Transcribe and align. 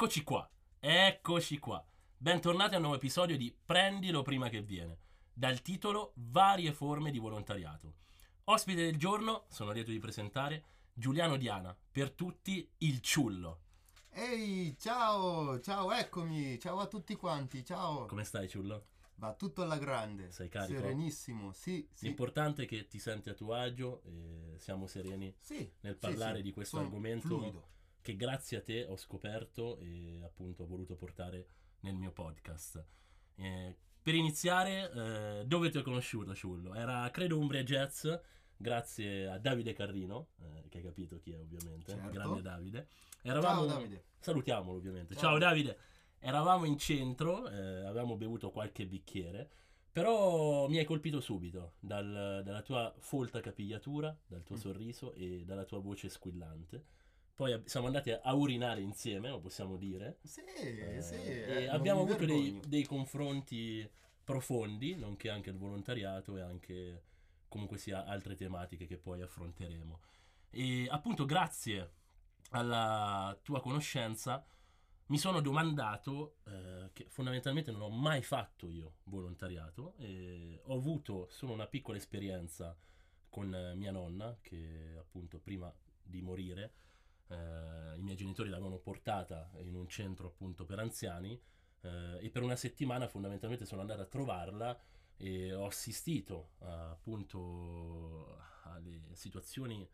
Eccoci 0.00 0.24
qua, 0.24 0.50
eccoci 0.80 1.58
qua. 1.58 1.86
Bentornati 2.16 2.72
a 2.72 2.76
un 2.76 2.84
nuovo 2.84 2.96
episodio 2.96 3.36
di 3.36 3.54
Prendilo 3.66 4.22
prima 4.22 4.48
che 4.48 4.62
viene, 4.62 4.96
dal 5.30 5.60
titolo 5.60 6.14
Varie 6.14 6.72
forme 6.72 7.10
di 7.10 7.18
volontariato. 7.18 7.96
Ospite 8.44 8.82
del 8.82 8.96
giorno, 8.96 9.44
sono 9.50 9.72
lieto 9.72 9.90
di 9.90 9.98
presentare, 9.98 10.64
Giuliano 10.94 11.36
Diana, 11.36 11.76
per 11.92 12.12
tutti 12.12 12.66
il 12.78 13.02
ciullo. 13.02 13.60
Ehi, 14.08 14.74
ciao, 14.78 15.60
ciao, 15.60 15.92
eccomi, 15.92 16.58
ciao 16.58 16.78
a 16.78 16.86
tutti 16.86 17.14
quanti, 17.14 17.62
ciao. 17.62 18.06
Come 18.06 18.24
stai 18.24 18.48
ciullo? 18.48 18.86
Va 19.16 19.34
tutto 19.34 19.60
alla 19.60 19.76
grande. 19.76 20.32
Sei 20.32 20.48
carico? 20.48 20.80
Serenissimo, 20.80 21.52
sì, 21.52 21.86
sì. 21.92 22.06
L'importante 22.06 22.62
è 22.62 22.66
che 22.66 22.86
ti 22.86 22.98
senti 22.98 23.28
a 23.28 23.34
tuo 23.34 23.52
agio 23.52 24.00
e 24.04 24.54
siamo 24.56 24.86
sereni 24.86 25.36
Sì, 25.38 25.70
nel 25.80 25.92
sì, 25.92 26.00
parlare 26.00 26.36
sì, 26.38 26.42
di 26.44 26.52
questo 26.52 26.76
sono 26.76 26.88
argomento 26.88 27.26
Fluido. 27.26 27.68
Che 28.02 28.16
grazie 28.16 28.58
a 28.58 28.62
te 28.62 28.84
ho 28.84 28.96
scoperto 28.96 29.78
e 29.78 30.20
appunto 30.24 30.62
ho 30.64 30.66
voluto 30.66 30.96
portare 30.96 31.46
nel 31.80 31.94
mio 31.94 32.12
podcast. 32.12 32.84
Eh, 33.36 33.76
per 34.02 34.14
iniziare, 34.14 34.90
eh, 35.40 35.46
dove 35.46 35.70
ti 35.70 35.78
ho 35.78 35.82
conosciuto, 35.82 36.34
Ciullo? 36.34 36.74
Era 36.74 37.08
credo 37.10 37.38
Umbria 37.38 37.62
Jazz, 37.62 38.06
grazie 38.56 39.26
a 39.28 39.38
Davide 39.38 39.72
Carrino, 39.72 40.28
eh, 40.40 40.68
che 40.68 40.78
hai 40.78 40.84
capito 40.84 41.18
chi 41.18 41.32
è 41.32 41.38
ovviamente, 41.38 41.92
Certo. 41.92 42.10
grande 42.10 42.42
Davide. 42.42 42.88
Eravamo, 43.22 43.66
Ciao 43.66 43.76
Davide. 43.78 44.04
Salutiamolo 44.18 44.76
ovviamente. 44.78 45.14
Ciao, 45.14 45.30
Ciao. 45.30 45.38
Davide. 45.38 45.78
Eravamo 46.18 46.64
in 46.66 46.76
centro, 46.78 47.48
eh, 47.48 47.84
avevamo 47.84 48.16
bevuto 48.16 48.50
qualche 48.50 48.86
bicchiere, 48.86 49.50
però 49.92 50.68
mi 50.68 50.78
hai 50.78 50.84
colpito 50.84 51.20
subito 51.20 51.74
dal- 51.80 52.42
dalla 52.44 52.62
tua 52.62 52.94
folta 52.98 53.40
capigliatura, 53.40 54.14
dal 54.26 54.42
tuo 54.42 54.56
Mm. 54.56 54.58
sorriso 54.58 55.12
e 55.14 55.44
dalla 55.44 55.64
tua 55.64 55.78
voce 55.80 56.08
squillante. 56.08 56.84
Poi 57.40 57.58
siamo 57.64 57.86
andati 57.86 58.10
a, 58.10 58.34
urinare 58.34 58.82
insieme, 58.82 59.30
lo 59.30 59.40
possiamo 59.40 59.78
dire. 59.78 60.18
Sì, 60.24 60.42
Eh, 60.44 61.00
sì. 61.00 61.14
e 61.14 61.62
eh, 61.62 61.68
abbiamo 61.68 62.02
avuto 62.02 62.26
dei, 62.26 62.60
dei 62.66 62.84
confronti 62.84 63.90
profondi, 64.22 64.94
nonché 64.94 65.30
anche 65.30 65.48
il 65.48 65.56
volontariato 65.56 66.36
e 66.36 66.42
anche 66.42 67.02
comunque 67.48 67.78
sia 67.78 68.04
altre 68.04 68.34
tematiche 68.34 68.86
che 68.86 68.98
poi 68.98 69.22
affronteremo. 69.22 70.00
E 70.50 70.86
appunto 70.90 71.24
grazie 71.24 71.92
alla 72.50 73.34
tua 73.42 73.62
conoscenza 73.62 74.44
mi 75.06 75.16
sono 75.16 75.40
domandato 75.40 76.40
eh, 76.44 76.90
che 76.92 77.06
fondamentalmente 77.08 77.70
non 77.70 77.80
ho 77.80 77.88
mai 77.88 78.20
fatto 78.20 78.68
io 78.68 78.96
volontariato 79.04 79.94
ho 80.64 80.74
avuto 80.74 81.28
solo 81.30 81.52
una 81.52 81.66
piccola 81.66 81.96
esperienza 81.96 82.76
con 83.28 83.54
eh, 83.54 83.74
mia 83.76 83.92
nonna 83.92 84.36
che 84.42 84.96
appunto 84.98 85.38
prima 85.38 85.72
di 86.02 86.20
morire 86.20 86.72
eh, 87.30 87.96
i 87.96 88.02
miei 88.02 88.16
genitori 88.16 88.48
l'avevano 88.48 88.78
portata 88.78 89.50
in 89.62 89.74
un 89.74 89.88
centro 89.88 90.28
appunto 90.28 90.64
per 90.64 90.78
anziani 90.78 91.40
eh, 91.82 92.18
e 92.20 92.30
per 92.30 92.42
una 92.42 92.56
settimana 92.56 93.08
fondamentalmente 93.08 93.64
sono 93.64 93.80
andato 93.80 94.02
a 94.02 94.06
trovarla 94.06 94.78
e 95.16 95.52
ho 95.54 95.66
assistito 95.66 96.52
a, 96.60 96.90
appunto 96.90 98.38
alle 98.64 99.02
situazioni 99.12 99.88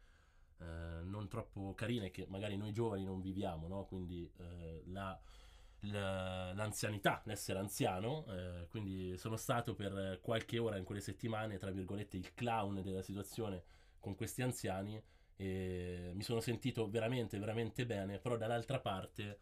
eh, 0.59 0.65
non 1.05 1.29
troppo 1.29 1.75
carine 1.75 2.11
che 2.11 2.27
magari 2.29 2.57
noi 2.57 2.73
giovani 2.73 3.05
non 3.05 3.21
viviamo, 3.21 3.69
no? 3.69 3.85
quindi 3.87 4.31
eh, 4.39 4.83
la- 4.87 5.21
l'anzianità, 5.81 7.23
l'essere 7.27 7.59
anziano, 7.59 8.25
eh, 8.29 8.67
quindi 8.69 9.17
sono 9.19 9.37
stato 9.37 9.75
per 9.75 10.19
qualche 10.21 10.59
ora 10.59 10.79
in 10.79 10.85
quelle 10.85 11.01
settimane, 11.01 11.59
tra 11.59 11.71
virgolette, 11.71 12.17
il 12.17 12.35
clown 12.35 12.83
della 12.83 13.03
situazione 13.03 13.63
con 14.01 14.15
questi 14.15 14.43
anziani 14.43 15.01
e 15.37 16.13
mi 16.15 16.23
sono 16.23 16.41
sentito 16.41 16.89
veramente, 16.89 17.39
veramente 17.39 17.87
bene, 17.87 18.19
però 18.19 18.37
dall'altra 18.37 18.81
parte 18.81 19.39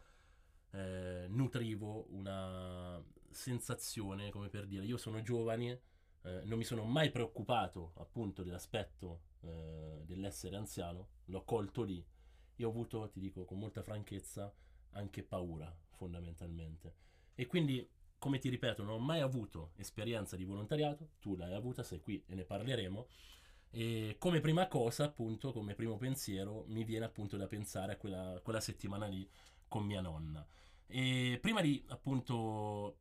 eh, 0.71 1.25
nutrivo 1.29 2.07
una 2.09 3.01
sensazione, 3.29 4.29
come 4.29 4.49
per 4.49 4.67
dire, 4.67 4.85
io 4.85 4.97
sono 4.97 5.21
giovane, 5.21 5.81
eh, 6.23 6.41
non 6.45 6.57
mi 6.57 6.63
sono 6.63 6.83
mai 6.83 7.11
preoccupato 7.11 7.93
appunto 7.97 8.43
dell'aspetto 8.43 9.21
eh, 9.41 10.03
dell'essere 10.05 10.55
anziano, 10.55 11.09
l'ho 11.25 11.43
colto 11.43 11.83
lì 11.83 12.05
e 12.55 12.63
ho 12.63 12.69
avuto, 12.69 13.09
ti 13.09 13.19
dico 13.19 13.45
con 13.45 13.59
molta 13.59 13.81
franchezza, 13.81 14.53
anche 14.91 15.23
paura 15.23 15.73
fondamentalmente. 15.91 16.93
E 17.35 17.45
quindi, 17.45 17.87
come 18.17 18.39
ti 18.39 18.49
ripeto, 18.49 18.83
non 18.83 18.95
ho 18.95 18.99
mai 18.99 19.19
avuto 19.19 19.71
esperienza 19.75 20.35
di 20.35 20.45
volontariato, 20.45 21.09
tu 21.19 21.35
l'hai 21.35 21.53
avuta, 21.53 21.83
sei 21.83 21.99
qui 21.99 22.23
e 22.27 22.35
ne 22.35 22.45
parleremo. 22.45 23.07
E 23.77 24.15
come 24.19 24.39
prima 24.39 24.69
cosa, 24.69 25.03
appunto, 25.03 25.51
come 25.51 25.75
primo 25.75 25.97
pensiero, 25.97 26.63
mi 26.69 26.85
viene 26.85 27.03
appunto 27.03 27.35
da 27.35 27.45
pensare 27.45 27.91
a 27.91 27.97
quella, 27.97 28.39
quella 28.41 28.61
settimana 28.61 29.05
lì 29.05 29.29
con 29.67 29.83
mia 29.83 29.99
nonna. 29.99 30.47
E 30.87 31.37
prima 31.41 31.59
di 31.59 31.83
appunto 31.89 32.99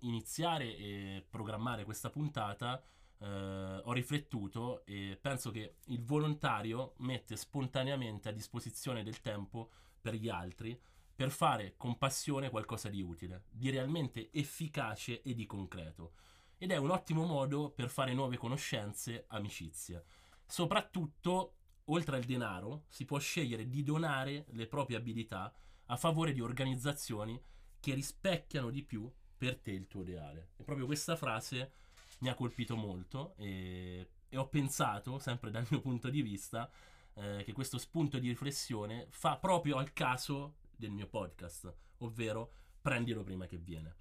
iniziare 0.00 0.76
e 0.76 1.24
programmare 1.30 1.84
questa 1.84 2.10
puntata, 2.10 2.82
eh, 3.18 3.80
ho 3.84 3.92
riflettuto 3.92 4.84
e 4.84 5.16
penso 5.20 5.52
che 5.52 5.76
il 5.84 6.02
volontario 6.02 6.94
mette 6.96 7.36
spontaneamente 7.36 8.28
a 8.28 8.32
disposizione 8.32 9.04
del 9.04 9.20
tempo 9.20 9.70
per 10.00 10.14
gli 10.14 10.28
altri 10.28 10.76
per 11.14 11.30
fare 11.30 11.74
con 11.76 11.98
passione 11.98 12.50
qualcosa 12.50 12.88
di 12.88 13.00
utile, 13.00 13.44
di 13.48 13.70
realmente 13.70 14.28
efficace 14.32 15.22
e 15.22 15.34
di 15.34 15.46
concreto. 15.46 16.14
Ed 16.58 16.72
è 16.72 16.76
un 16.76 16.90
ottimo 16.90 17.24
modo 17.24 17.70
per 17.70 17.88
fare 17.88 18.12
nuove 18.14 18.36
conoscenze, 18.36 19.26
amicizie. 19.28 20.04
Soprattutto, 20.44 21.54
oltre 21.84 22.16
al 22.16 22.24
denaro, 22.24 22.84
si 22.88 23.04
può 23.04 23.18
scegliere 23.18 23.68
di 23.68 23.84
donare 23.84 24.44
le 24.50 24.66
proprie 24.66 24.96
abilità 24.96 25.54
a 25.86 25.96
favore 25.96 26.32
di 26.32 26.40
organizzazioni 26.40 27.40
che 27.78 27.94
rispecchiano 27.94 28.70
di 28.70 28.82
più 28.82 29.10
per 29.36 29.56
te 29.58 29.70
il 29.70 29.86
tuo 29.86 30.02
ideale. 30.02 30.50
E 30.56 30.64
proprio 30.64 30.86
questa 30.86 31.14
frase 31.14 31.72
mi 32.18 32.28
ha 32.28 32.34
colpito 32.34 32.74
molto 32.74 33.34
e, 33.36 34.08
e 34.28 34.36
ho 34.36 34.48
pensato, 34.48 35.20
sempre 35.20 35.52
dal 35.52 35.66
mio 35.70 35.80
punto 35.80 36.10
di 36.10 36.22
vista, 36.22 36.68
eh, 37.14 37.42
che 37.44 37.52
questo 37.52 37.78
spunto 37.78 38.18
di 38.18 38.28
riflessione 38.28 39.06
fa 39.10 39.36
proprio 39.36 39.76
al 39.76 39.92
caso 39.92 40.56
del 40.74 40.90
mio 40.90 41.06
podcast, 41.06 41.72
ovvero 41.98 42.52
prendilo 42.80 43.22
prima 43.22 43.46
che 43.46 43.58
viene. 43.58 43.94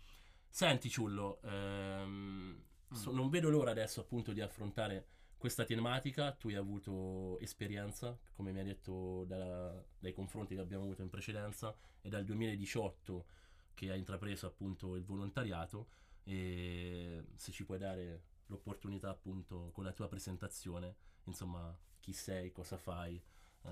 Senti 0.50 0.90
Ciullo, 0.90 1.40
ehm, 1.44 2.62
so- 2.92 3.12
non 3.12 3.30
vedo 3.30 3.50
l'ora 3.50 3.72
adesso 3.72 4.02
appunto 4.02 4.34
di 4.34 4.42
affrontare 4.42 5.08
questa 5.38 5.66
tematica, 5.66 6.32
tu 6.32 6.48
hai 6.48 6.56
avuto 6.56 7.38
esperienza, 7.40 8.18
come 8.34 8.52
mi 8.52 8.60
hai 8.60 8.66
detto 8.66 9.24
da- 9.26 9.84
dai 10.00 10.14
confronti 10.14 10.56
che 10.56 10.62
abbiamo 10.62 10.84
avuto 10.84 11.04
in 11.04 11.10
precedenza, 11.10 11.76
è 12.02 12.08
dal 12.10 12.24
2018 12.24 13.28
che 13.76 13.92
hai 13.92 14.00
intrapreso 14.00 14.48
appunto 14.48 14.96
il 14.96 15.04
volontariato. 15.04 15.90
E 16.24 17.24
se 17.36 17.52
ci 17.52 17.64
puoi 17.66 17.78
dare 17.78 18.24
l'opportunità 18.48 19.10
appunto 19.10 19.70
con 19.72 19.84
la 19.84 19.94
tua 19.94 20.08
presentazione, 20.08 20.96
insomma 21.26 21.78
chi 22.00 22.12
sei, 22.14 22.52
cosa 22.52 22.78
fai, 22.78 23.22
eh, 23.64 23.70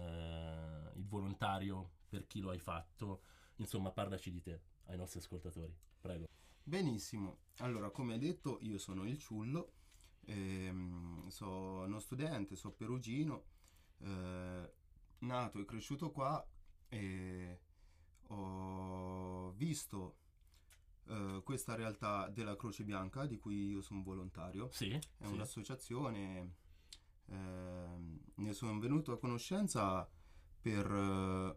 il 0.96 1.06
volontario, 1.08 1.92
per 2.08 2.28
chi 2.28 2.40
lo 2.42 2.52
hai 2.52 2.60
fatto, 2.60 3.22
insomma 3.58 3.92
parlaci 3.92 4.32
di 4.32 4.42
te 4.42 4.62
ai 4.86 4.98
nostri 4.98 5.20
ascoltatori, 5.20 5.76
prego. 6.00 6.26
Benissimo. 6.68 7.42
Allora, 7.58 7.92
come 7.92 8.14
hai 8.14 8.20
detto, 8.20 8.58
io 8.62 8.80
sono 8.80 9.06
il 9.06 9.20
Ciullo, 9.20 9.74
ehm, 10.26 11.28
sono 11.28 12.00
studente, 12.00 12.56
sono 12.56 12.74
perugino, 12.74 13.44
eh, 14.00 14.74
nato 15.20 15.60
e 15.60 15.66
cresciuto 15.66 16.10
qua 16.10 16.44
e 16.90 17.60
ho 18.30 19.52
visto 19.52 20.18
eh, 21.08 21.42
questa 21.44 21.76
realtà 21.76 22.30
della 22.30 22.56
Croce 22.56 22.84
Bianca 22.84 23.28
di 23.28 23.38
cui 23.38 23.68
io 23.68 23.82
sono 23.82 24.02
volontario. 24.02 24.72
Sì, 24.72 24.90
È 24.90 25.26
sì. 25.26 25.34
un'associazione, 25.34 26.56
ehm, 27.28 28.20
ne 28.38 28.54
sono 28.54 28.80
venuto 28.80 29.12
a 29.12 29.20
conoscenza 29.20 30.10
per 30.62 30.86
eh, 30.92 31.56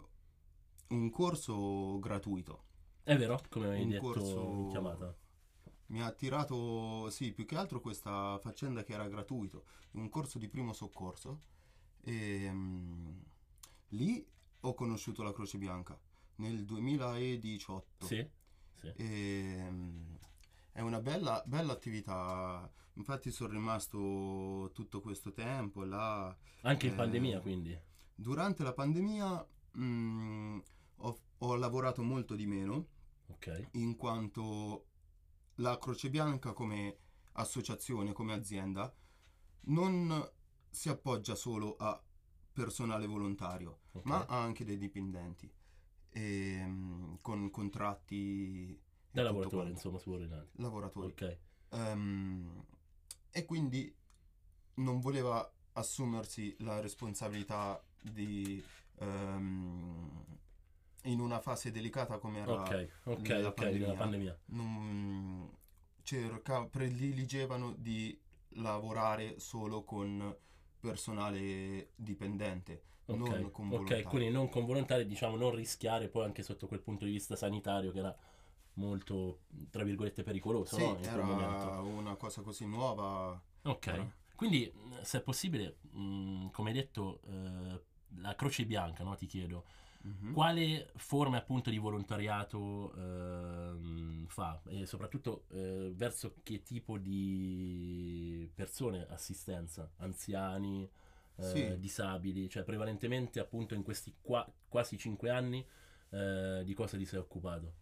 un 0.88 1.10
corso 1.10 1.98
gratuito. 1.98 2.66
È 3.08 3.16
vero, 3.16 3.40
come 3.49 3.69
un 3.81 3.88
detto 3.88 4.02
corso- 4.02 4.40
in 4.43 4.69
chiamata. 4.69 5.16
Mi 5.87 6.02
ha 6.02 6.06
attirato, 6.06 7.08
sì, 7.08 7.32
più 7.32 7.46
che 7.46 7.56
altro 7.56 7.81
questa 7.81 8.38
faccenda 8.38 8.84
che 8.84 8.93
era 8.93 9.08
gratuito, 9.08 9.64
un 9.93 10.10
corso 10.10 10.38
di 10.38 10.46
primo 10.49 10.75
soccorso. 10.75 11.40
E 12.02 12.50
mm, 12.52 13.19
lì 13.88 14.22
ho 14.60 14.75
conosciuto 14.75 15.22
la 15.22 15.32
Croce 15.32 15.56
Bianca 15.56 15.99
nel 16.37 16.66
2018. 16.66 18.05
Sì, 18.05 18.28
sì. 18.75 18.93
E, 18.94 19.66
mm, 19.70 20.14
è 20.72 20.81
una 20.82 21.00
bella, 21.00 21.43
bella 21.46 21.72
attività. 21.72 22.70
Infatti 22.94 23.31
sono 23.31 23.52
rimasto 23.54 24.70
tutto 24.75 25.00
questo 25.00 25.32
tempo 25.32 25.82
là. 25.84 26.37
Anche 26.62 26.87
in 26.88 26.93
Eh, 26.93 26.96
pandemia 26.96 27.40
quindi. 27.40 27.81
Durante 28.14 28.62
la 28.62 28.75
pandemia 28.75 29.46
mm, 29.78 30.58
ho, 30.96 31.19
ho 31.38 31.54
lavorato 31.56 32.02
molto 32.02 32.34
di 32.34 32.44
meno 32.46 32.88
Ok, 33.28 33.69
in 33.72 33.96
quanto 33.96 34.86
la 35.56 35.78
Croce 35.78 36.10
Bianca 36.10 36.52
come 36.52 36.96
associazione, 37.32 38.12
come 38.12 38.32
azienda, 38.32 38.92
non 39.62 40.30
si 40.70 40.88
appoggia 40.88 41.34
solo 41.34 41.76
a 41.76 42.00
personale 42.52 43.06
volontario, 43.06 43.80
ok. 43.92 44.04
ma 44.06 44.25
ha 44.26 44.42
anche 44.42 44.64
dei 44.64 44.78
dipendenti. 44.78 45.50
E, 46.10 46.62
mm, 46.64 47.14
con 47.20 47.50
contratti 47.50 48.80
Da 49.10 49.22
quanto. 49.22 49.70
insomma, 49.70 49.98
subordinati. 49.98 50.50
lavoratori. 50.54 51.06
Ok. 51.12 51.38
Ehm, 51.70 52.64
e 53.30 53.44
quindi 53.44 53.94
non 54.75 55.00
voleva 55.00 55.48
assumersi 55.72 56.56
la 56.60 56.80
responsabilità 56.80 57.80
di 58.00 58.62
ehm, 58.96 60.25
in 61.05 61.21
una 61.21 61.41
fase 61.41 61.71
delicata 61.71 62.19
come 62.19 62.41
era 62.41 62.53
Ok, 62.55 62.89
ok, 63.05 63.29
la 63.29 63.49
ok, 63.49 63.55
pandemia. 63.55 63.95
pandemia. 63.95 64.39
non 64.47 65.50
cerca, 66.03 66.65
prediligevano 66.67 67.73
di 67.77 68.19
lavorare 68.50 69.39
solo 69.39 69.85
con 69.85 70.35
personale 70.81 71.91
dipendente, 71.97 72.83
non 73.06 73.43
Ok, 73.43 73.53
con 73.53 73.69
ok, 73.69 73.77
volontari. 73.77 74.09
quindi 74.09 74.31
non 74.31 74.49
con 74.49 74.65
volontari, 74.65 75.06
diciamo, 75.06 75.37
non 75.37 75.55
rischiare 75.55 76.09
poi 76.09 76.25
anche 76.25 76.43
sotto 76.43 76.67
quel 76.67 76.81
punto 76.81 77.05
di 77.05 77.11
vista 77.12 77.37
sanitario 77.37 77.91
che 77.93 77.99
era 77.99 78.17
molto, 78.75 79.41
tra 79.71 79.83
virgolette, 79.85 80.23
pericoloso, 80.23 80.77
Sì, 80.77 80.83
no? 80.83 80.99
In 80.99 81.09
quel 81.11 81.25
momento. 81.25 81.67
era 81.67 81.81
una 81.81 82.17
cosa 82.17 82.43
così 82.43 82.67
nuova. 82.67 83.41
Ok, 83.65 83.85
Però- 83.85 84.09
quindi 84.35 84.73
se 85.03 85.19
è 85.19 85.23
possibile, 85.23 85.79
mh, 85.91 86.50
come 86.50 86.71
hai 86.71 86.77
detto, 86.77 87.21
eh, 87.27 87.83
la 88.21 88.35
Croce 88.35 88.65
Bianca, 88.67 89.03
no? 89.05 89.15
Ti 89.17 89.27
chiedo, 89.27 89.65
Mhm. 90.05 90.33
quale 90.33 90.93
forme 90.97 91.37
appunto 91.39 91.71
di 91.71 91.79
volontariato 91.79 92.93
ehm, 92.95 94.27
fa 94.27 94.61
e 94.67 94.87
soprattutto 94.87 95.47
eh, 95.50 95.93
verso 95.95 96.37
che 96.43 96.62
tipo 96.62 96.99
di 96.99 98.50
persone 98.55 99.06
assistenza, 99.09 99.91
anziani, 99.97 100.89
eh, 101.37 101.77
Sì. 101.77 101.79
disabili, 101.79 102.49
cioè 102.49 102.62
prevalentemente 102.65 103.41
appunto 103.41 103.75
in 103.75 103.83
questi 103.83 104.15
qua- 104.21 104.50
quasi 104.69 104.99
cinque 104.99 105.31
anni 105.31 105.67
eh, 106.11 106.62
di 106.65 106.75
cosa 106.75 106.97
ti 106.97 107.05
sei 107.06 107.19
occupato? 107.19 107.73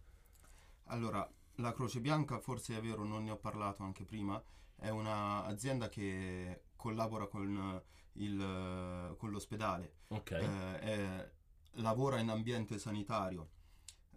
Allora, 0.85 1.29
la 1.55 1.73
Croce 1.73 1.99
Bianca, 1.99 2.39
forse 2.39 2.77
è 2.77 2.81
vero, 2.81 3.03
non 3.03 3.23
ne 3.23 3.31
ho 3.31 3.37
parlato 3.37 3.83
anche 3.83 4.05
prima, 4.05 4.41
è 4.75 4.89
un'azienda 4.89 5.89
che 5.89 6.63
collabora 6.75 7.27
con, 7.27 7.81
il, 8.13 9.15
con 9.17 9.29
l'ospedale, 9.31 9.93
Ok, 10.09 10.31
eh, 10.37 10.79
è- 10.79 11.31
lavora 11.77 12.19
in 12.19 12.29
ambiente 12.29 12.79
sanitario, 12.79 13.49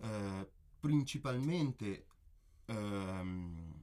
eh, 0.00 0.50
principalmente 0.78 2.06
ehm, 2.66 3.82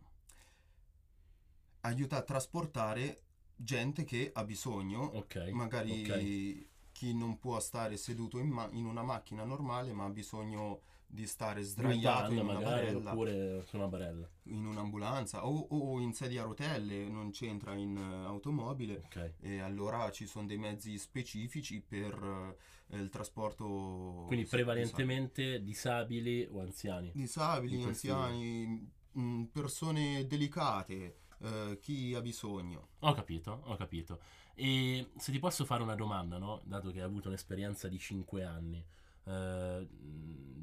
aiuta 1.82 2.18
a 2.18 2.22
trasportare 2.22 3.24
gente 3.56 4.04
che 4.04 4.32
ha 4.34 4.44
bisogno, 4.44 5.02
ok, 5.02 5.50
magari 5.52 6.60
ok. 6.60 6.68
chi 6.92 7.14
non 7.14 7.40
può 7.40 7.60
stare 7.60 7.98
seduto 7.98 8.38
in, 8.40 8.50
ma- 8.50 8.70
in 8.72 8.86
una 8.86 9.04
macchina 9.04 9.44
normale 9.44 9.94
ma 9.94 10.06
ha 10.06 10.10
bisogno 10.10 10.82
di 11.10 11.26
stare 11.26 11.62
In 11.62 11.66
sdraiato 11.66 12.22
van 12.24 12.34
in 12.34 12.40
una 12.44 12.54
magari 12.54 12.86
barella, 12.86 13.12
oppure 13.12 13.64
su 13.66 13.76
una 13.78 13.88
barella. 13.88 14.30
in 14.44 14.66
un'ambulanza 14.66 15.48
o, 15.48 15.68
o 15.70 16.00
in 16.00 16.14
sedia 16.14 16.42
a 16.44 16.46
rotelle, 16.46 17.08
non 17.08 17.32
c'entra 17.32 17.74
in 17.76 17.96
eh, 17.98 18.26
automobile 18.26 19.04
Ok. 19.06 19.34
e 19.40 19.60
allora 19.60 20.12
ci 20.12 20.28
sono 20.28 20.46
dei 20.48 20.58
mezzi 20.58 20.98
specifici 20.98 21.82
per 21.82 22.56
eh, 22.90 22.98
il 22.98 23.10
trasporto 23.10 24.26
Quindi 24.28 24.46
prevalentemente 24.46 25.62
disabili 25.64 26.48
o 26.52 26.60
anziani. 26.60 27.12
disabili, 27.14 27.82
anziani, 27.84 28.92
mh, 29.14 29.44
persone 29.46 30.28
delicate, 30.28 31.16
eh, 31.40 31.78
chi 31.82 32.14
ha 32.14 32.22
bisogno. 32.22 32.90
Ho 33.00 33.14
capito, 33.14 33.62
ho 33.66 33.76
capito. 33.76 34.20
E 34.56 35.10
se 35.18 35.32
ti 35.32 35.40
posso 35.40 35.66
fare 35.66 35.84
una 35.84 35.96
domanda, 35.96 36.38
no? 36.38 36.62
Dato 36.66 36.92
che 36.92 37.00
hai 37.00 37.06
avuto 37.06 37.28
un'esperienza 37.28 37.88
di 37.88 37.98
5 38.00 38.44
anni, 38.44 38.84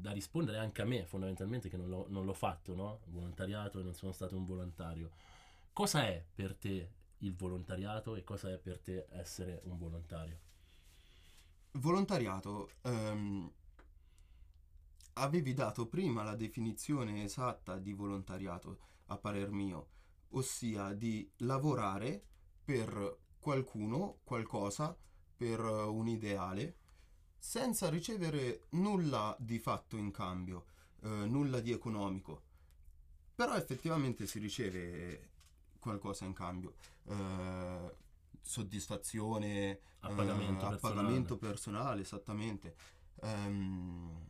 da 0.05 0.11
rispondere 0.11 0.59
anche 0.59 0.83
a 0.83 0.85
me, 0.85 1.03
fondamentalmente, 1.05 1.67
che 1.67 1.77
non 1.77 1.89
l'ho, 1.89 2.05
non 2.09 2.25
l'ho 2.25 2.33
fatto, 2.33 2.75
no? 2.75 2.99
Volontariato 3.07 3.79
e 3.79 3.83
non 3.83 3.95
sono 3.95 4.11
stato 4.11 4.37
un 4.37 4.45
volontario. 4.45 5.09
Cosa 5.73 6.05
è 6.05 6.23
per 6.33 6.53
te 6.55 6.91
il 7.19 7.35
volontariato 7.35 8.15
e 8.15 8.23
cosa 8.23 8.51
è 8.51 8.57
per 8.59 8.79
te 8.79 9.07
essere 9.09 9.61
un 9.63 9.77
volontario? 9.77 10.37
Volontariato, 11.71 12.69
ehm, 12.83 13.51
avevi 15.13 15.53
dato 15.53 15.87
prima 15.87 16.23
la 16.23 16.35
definizione 16.35 17.23
esatta 17.23 17.79
di 17.79 17.93
volontariato, 17.93 18.77
a 19.07 19.17
parer 19.17 19.49
mio, 19.49 19.87
ossia 20.29 20.93
di 20.93 21.27
lavorare 21.37 22.23
per 22.63 23.17
qualcuno, 23.39 24.19
qualcosa, 24.23 24.95
per 25.35 25.59
un 25.59 26.07
ideale, 26.07 26.75
senza 27.45 27.89
ricevere 27.89 28.63
nulla 28.71 29.35
di 29.39 29.59
fatto 29.59 29.97
in 29.97 30.09
cambio, 30.09 30.65
eh, 31.03 31.07
nulla 31.09 31.59
di 31.59 31.71
economico. 31.71 32.41
Però 33.35 33.53
effettivamente 33.55 34.25
si 34.25 34.39
riceve 34.39 35.29
qualcosa 35.79 36.25
in 36.25 36.33
cambio. 36.33 36.73
eh, 37.07 37.95
soddisfazione, 38.41 39.79
A 40.01 40.09
pagamento 40.09 40.65
eh, 40.65 40.69
personale. 40.69 40.95
pagamento 40.95 41.37
personale, 41.37 42.01
esattamente. 42.01 42.75
Ehm, 43.21 44.25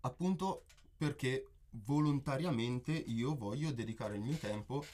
appunto 0.00 0.64
perché 0.96 1.46
volontariamente 1.70 2.92
io 2.92 3.34
voglio 3.36 3.70
dedicare 3.72 4.16
il 4.16 4.22
mio 4.22 4.36
tempo 4.36 4.84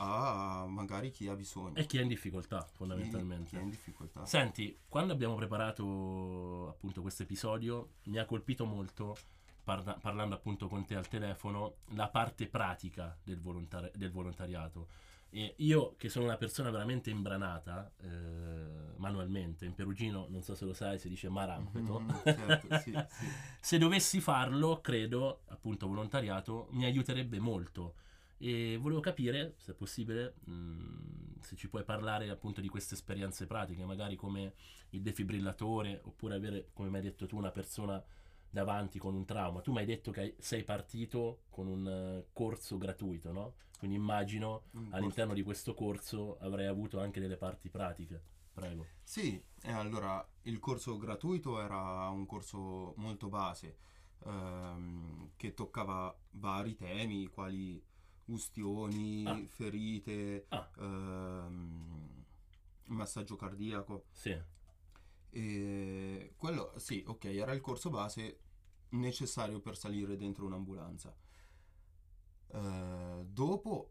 a 0.00 0.64
magari 0.68 1.10
chi 1.10 1.28
ha 1.28 1.34
bisogno, 1.34 1.74
E 1.76 1.86
chi 1.86 1.98
è 1.98 2.02
in 2.02 2.08
difficoltà, 2.08 2.62
fondamentalmente. 2.72 3.50
chi 3.50 3.56
è 3.56 3.60
in 3.60 3.70
difficoltà. 3.70 4.24
Senti, 4.26 4.76
quando 4.88 5.12
abbiamo 5.12 5.34
preparato 5.34 6.68
appunto 6.68 7.02
questo 7.02 7.24
episodio, 7.24 7.90
mi 8.04 8.18
ha 8.18 8.24
colpito 8.24 8.64
molto, 8.64 9.16
parla- 9.64 9.98
parlando 10.00 10.34
appunto 10.36 10.68
con 10.68 10.84
te 10.84 10.94
al 10.94 11.08
telefono, 11.08 11.76
la 11.94 12.08
parte 12.08 12.46
pratica 12.46 13.16
del, 13.22 13.40
volontari- 13.40 13.90
del 13.94 14.10
volontariato. 14.10 14.86
E 15.30 15.54
io, 15.58 15.94
che 15.98 16.08
sono 16.08 16.24
una 16.24 16.36
persona 16.38 16.70
veramente 16.70 17.10
imbranata 17.10 17.92
eh, 18.00 18.94
manualmente, 18.96 19.66
in 19.66 19.74
perugino, 19.74 20.26
non 20.30 20.42
so 20.42 20.54
se 20.54 20.64
lo 20.64 20.72
sai, 20.72 20.98
si 20.98 21.08
dice 21.08 21.28
marampeto. 21.28 22.00
Mhm, 22.00 22.20
certo, 22.24 22.78
sì, 22.78 22.92
sì. 23.10 23.26
se 23.60 23.78
dovessi 23.78 24.20
farlo, 24.20 24.80
credo, 24.80 25.40
appunto, 25.48 25.86
volontariato, 25.88 26.68
mi 26.70 26.84
aiuterebbe 26.84 27.40
molto. 27.40 27.94
E 28.38 28.76
volevo 28.76 29.00
capire, 29.00 29.54
se 29.58 29.72
è 29.72 29.74
possibile, 29.74 30.34
mh, 30.44 31.40
se 31.40 31.56
ci 31.56 31.68
puoi 31.68 31.84
parlare 31.84 32.30
appunto 32.30 32.60
di 32.60 32.68
queste 32.68 32.94
esperienze 32.94 33.46
pratiche, 33.46 33.84
magari 33.84 34.16
come 34.16 34.54
il 34.90 35.02
defibrillatore, 35.02 36.00
oppure 36.04 36.34
avere, 36.36 36.68
come 36.72 36.88
mi 36.88 36.96
hai 36.96 37.02
detto 37.02 37.26
tu, 37.26 37.36
una 37.36 37.50
persona 37.50 38.02
davanti 38.50 38.98
con 38.98 39.14
un 39.14 39.24
trauma. 39.24 39.60
Tu 39.60 39.72
mi 39.72 39.78
hai 39.78 39.86
detto 39.86 40.10
che 40.10 40.36
sei 40.38 40.64
partito 40.64 41.42
con 41.50 41.66
un 41.66 41.86
eh, 41.86 42.26
corso 42.32 42.78
gratuito, 42.78 43.32
no? 43.32 43.54
Quindi 43.78 43.96
immagino 43.96 44.64
all'interno 44.90 45.34
di 45.34 45.42
questo 45.42 45.72
corso 45.74 46.38
avrai 46.40 46.66
avuto 46.66 46.98
anche 46.98 47.20
delle 47.20 47.36
parti 47.36 47.68
pratiche. 47.68 48.20
Prego. 48.52 48.86
Sì, 49.04 49.40
e 49.62 49.70
allora 49.70 50.26
il 50.42 50.58
corso 50.58 50.96
gratuito 50.96 51.60
era 51.60 52.08
un 52.08 52.26
corso 52.26 52.94
molto 52.96 53.28
base 53.28 53.76
ehm, 54.24 55.30
che 55.36 55.54
toccava 55.54 56.12
vari 56.32 56.74
temi 56.74 57.28
quali 57.28 57.80
ustioni, 58.28 59.24
Ah. 59.26 59.40
ferite, 59.46 60.46
Ah. 60.48 60.70
ehm, 60.78 62.24
massaggio 62.86 63.36
cardiaco. 63.36 64.06
Sì, 64.12 64.36
E 65.30 66.32
quello 66.36 66.72
sì, 66.78 67.04
ok, 67.06 67.24
era 67.26 67.52
il 67.52 67.60
corso 67.60 67.90
base 67.90 68.40
necessario 68.90 69.60
per 69.60 69.76
salire 69.76 70.16
dentro 70.16 70.46
un'ambulanza. 70.46 71.14
Eh, 72.50 73.24
dopo, 73.26 73.90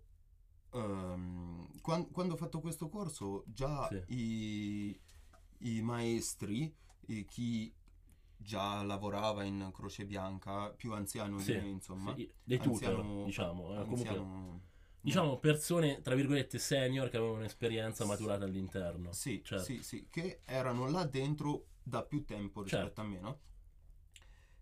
ehm, 0.71 1.79
quan- 1.81 2.09
quando 2.11 2.33
ho 2.33 2.37
fatto 2.37 2.59
questo 2.59 2.89
corso, 2.89 3.43
già 3.47 3.87
Sì. 3.87 4.03
i, 4.15 4.99
i 5.59 5.81
maestri, 5.81 6.73
e 7.05 7.25
chi 7.25 7.71
già 8.37 8.81
lavorava 8.83 9.43
in 9.43 9.69
Croce 9.73 10.05
Bianca, 10.05 10.69
più 10.69 10.93
anziano 10.93 11.39
sì, 11.39 11.53
di 11.53 11.59
me, 11.59 11.67
insomma, 11.67 12.13
sì, 12.15 12.31
dei 12.43 12.59
tutor, 12.59 13.23
diciamo. 13.25 13.63
eh, 13.71 13.81
comunque 13.83 14.09
anziano- 14.09 14.61
Diciamo 14.99 15.37
persone, 15.39 16.01
tra 16.01 16.15
virgolette, 16.15 16.59
senior 16.59 17.09
che 17.09 17.15
avevano 17.17 17.37
un'esperienza 17.37 18.03
maturata 18.05 18.43
all'interno. 18.43 19.11
Sì, 19.13 19.41
Certo. 19.43 19.63
sì, 19.63 19.81
sì, 19.81 20.07
che 20.09 20.41
erano 20.43 20.89
là 20.89 21.05
dentro 21.05 21.67
da 21.81 22.03
più 22.03 22.25
tempo 22.25 22.61
rispetto 22.61 22.85
Certo. 22.85 23.01
a 23.01 23.03
me, 23.05 23.19
no? 23.19 23.39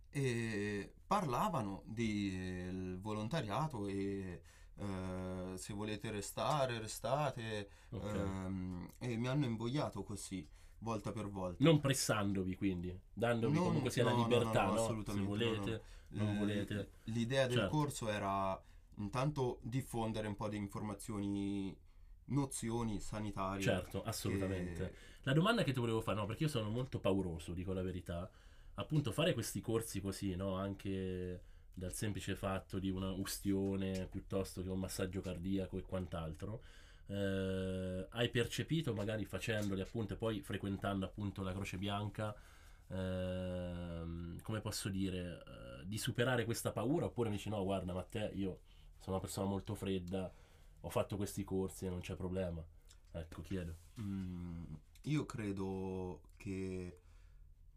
E 0.10 0.94
parlavano 1.06 1.84
del 1.86 2.98
volontariato 3.02 3.88
e 3.88 4.42
eh, 4.76 5.54
se 5.58 5.74
volete 5.74 6.12
restare, 6.12 6.80
restate, 6.80 7.70
Ok. 7.90 8.04
ehm, 8.06 8.94
e 9.00 9.18
mi 9.18 9.28
hanno 9.28 9.46
invogliato 9.46 10.04
così, 10.04 10.48
volta 10.80 11.12
per 11.12 11.28
volta. 11.30 11.64
Non 11.64 11.80
pressandovi 11.80 12.56
quindi, 12.56 12.98
dandovi 13.14 13.56
Non- 13.56 13.66
comunque 13.66 13.90
sia 13.90 14.04
no, 14.04 14.10
la 14.10 14.16
no, 14.16 14.22
libertà, 14.24 14.64
no, 14.66 14.70
no? 14.72 14.76
Se 14.78 14.84
assolutamente, 14.84 15.28
volete, 15.28 15.82
non 16.10 16.38
volete. 16.38 16.92
L'idea 17.06 17.48
del 17.48 17.58
Certo. 17.58 17.76
corso 17.76 18.10
era 18.10 18.62
intanto 18.98 19.60
diffondere 19.62 20.28
un 20.28 20.36
po' 20.36 20.48
di 20.50 20.58
informazioni, 20.58 21.76
nozioni 22.26 23.00
sanitarie. 23.00 23.62
Certo, 23.62 24.04
assolutamente. 24.04 24.74
che- 24.90 24.96
La 25.24 25.34
domanda 25.34 25.64
che 25.64 25.74
ti 25.74 25.80
volevo 25.80 26.02
fare, 26.02 26.18
no, 26.18 26.26
perché 26.26 26.44
io 26.44 26.50
sono 26.50 26.70
molto 26.70 27.00
pauroso, 27.00 27.54
dico 27.54 27.74
la 27.74 27.82
verità. 27.82 28.30
appunto 28.78 29.14
fare 29.14 29.34
questi 29.34 29.62
corsi 29.62 30.02
così, 30.02 30.36
no? 30.36 30.56
Anche 30.56 31.44
dal 31.74 31.94
semplice 31.94 32.36
fatto 32.36 32.78
di 32.78 32.90
una 32.90 33.10
ustione 33.12 34.06
piuttosto 34.08 34.62
che 34.62 34.68
un 34.70 34.80
massaggio 34.80 35.22
cardiaco 35.22 35.78
e 35.78 35.82
quant'altro. 35.82 36.62
Eh, 37.08 38.08
hai 38.10 38.30
percepito 38.30 38.94
magari 38.94 39.26
facendoli 39.26 39.80
appunto 39.82 40.14
e 40.14 40.18
poi 40.18 40.42
frequentando 40.42 41.06
appunto 41.06 41.44
la 41.44 41.54
Croce 41.54 41.78
Bianca 41.78 42.36
ehm, 42.88 44.42
come 44.42 44.60
posso 44.60 44.90
dire 44.90 45.44
eh, 45.82 45.86
di 45.86 45.98
superare 46.00 46.46
questa 46.46 46.72
paura? 46.72 47.06
Oppure 47.06 47.30
mi 47.30 47.36
dici 47.36 47.50
no 47.50 47.64
guarda 47.64 47.94
Matteo 47.94 48.32
io 48.34 48.60
sono 49.00 49.18
una 49.18 49.20
persona 49.20 49.48
molto 49.48 49.76
fredda 49.76 50.32
ho 50.82 50.90
fatto 50.90 51.16
questi 51.16 51.44
corsi 51.44 51.86
e 51.86 51.90
non 51.90 52.00
c'è 52.00 52.16
problema. 52.16 52.64
Ecco 53.12 53.42
chiedo. 53.42 53.76
Mm, 54.00 54.64
io 55.04 55.26
credo 55.26 56.22
che 56.38 57.00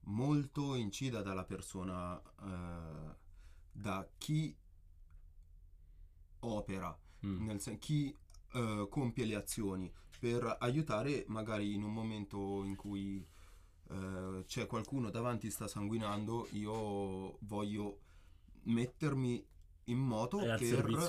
molto 0.04 0.74
incida 0.74 1.22
dalla 1.22 1.44
persona, 1.44 2.20
eh, 2.20 3.14
da 3.72 4.08
chi 4.18 4.54
opera, 6.40 6.96
Mm, 7.26 7.46
nel 7.46 7.60
sen- 7.60 7.78
chi 7.80 8.14
eh, 8.54 8.86
compie 8.90 9.24
le 9.24 9.34
azioni 9.34 9.92
per 10.18 10.56
aiutare 10.60 11.24
magari 11.28 11.74
in 11.74 11.82
un 11.82 11.92
momento 11.92 12.64
in 12.64 12.74
cui 12.76 13.24
eh, 13.90 14.44
c'è 14.46 14.66
qualcuno 14.66 15.10
davanti 15.10 15.50
sta 15.50 15.66
sanguinando, 15.68 16.48
io 16.52 17.38
voglio 17.40 18.00
mettermi 18.64 19.46
in 19.84 19.98
moto 19.98 20.40
è 20.40 20.56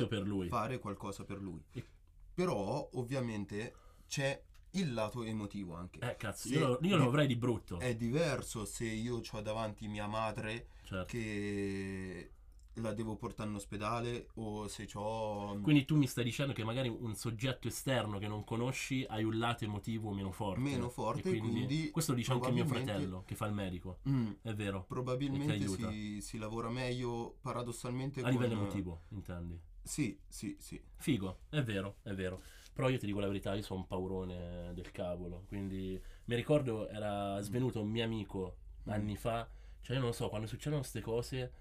per 0.08 0.22
lui 0.26 0.48
fare 0.48 0.80
qualcosa 0.80 1.24
per 1.26 1.42
lui. 1.42 1.62
E- 1.74 1.86
Però 2.34 2.90
ovviamente 2.94 3.74
c'è 4.08 4.42
il 4.74 4.94
lato 4.94 5.24
emotivo 5.24 5.76
anche. 5.76 6.00
eh 6.00 6.16
cazzo 6.16 6.48
Sì, 6.48 6.54
io, 6.54 6.68
lo- 6.68 6.80
io 6.82 6.96
lo 6.96 7.06
avrei 7.08 7.28
di 7.28 7.36
brutto 7.36 7.80
È 7.80 7.96
diverso 7.96 8.66
se 8.66 8.86
io 8.86 9.20
ho 9.30 9.42
davanti 9.42 9.88
mia 9.88 10.08
madre 10.08 10.68
certo. 10.84 11.06
che 11.08 12.32
la 12.76 12.94
devo 12.94 13.16
portare 13.16 13.50
in 13.50 13.56
ospedale 13.56 14.30
o 14.36 14.68
se 14.68 14.88
ho 14.94 15.60
quindi 15.62 15.86
tu 15.86 15.98
mi 15.98 16.08
stai 16.08 16.24
dicendo 16.24 16.54
che 16.54 16.64
magari 16.64 16.88
un 16.88 17.14
soggetto 17.16 17.68
esterno 17.68 18.20
che 18.20 18.28
non 18.28 18.44
conosci 18.44 19.06
hai 19.10 19.24
un 19.24 19.38
lato 19.38 19.66
emotivo 19.66 20.12
meno 20.12 20.32
forte 20.32 20.62
Meno 20.62 20.90
forte, 20.90 21.22
quindi, 21.22 21.50
quindi 21.66 21.90
questo 21.90 22.12
lo 22.12 22.18
dice 22.18 22.32
anche 22.32 22.52
mio 22.52 22.66
fratello 22.66 23.24
che 23.26 23.36
fa 23.36 23.48
il 23.48 23.54
medico 23.54 24.00
Mm, 24.08 24.32
è 24.42 24.54
vero 24.54 24.86
probabilmente 24.88 25.68
si, 25.68 26.22
si 26.22 26.38
lavora 26.38 26.70
meglio 26.70 27.38
paradossalmente 27.42 28.22
a 28.22 28.24
con... 28.24 28.32
livello 28.32 28.54
emotivo 28.54 29.02
intendi 29.10 29.60
Sì, 29.82 30.20
sì, 30.28 30.56
sì. 30.60 30.80
Figo, 30.98 31.40
è 31.50 31.64
vero, 31.64 31.98
è 32.04 32.14
vero. 32.14 32.42
Però 32.74 32.90
io 32.90 33.00
ti 33.00 33.08
dico 33.08 33.20
la 33.20 33.28
verità, 33.28 33.56
io 33.56 33.64
sono 33.64 33.80
un 33.80 33.88
paurone 33.88 34.72
del 34.76 34.92
cavolo. 34.92 35.46
Quindi 35.48 36.00
mi 36.26 36.36
ricordo 36.36 36.88
era 36.88 37.42
svenuto 37.42 37.82
un 37.82 37.90
mio 37.90 38.04
amico 38.04 38.58
anni 38.86 39.16
fa. 39.18 39.50
Cioè, 39.82 39.96
io 39.96 40.02
non 40.02 40.12
lo 40.12 40.16
so, 40.16 40.30
quando 40.30 40.46
succedono 40.48 40.82
queste 40.82 41.02
cose 41.02 41.52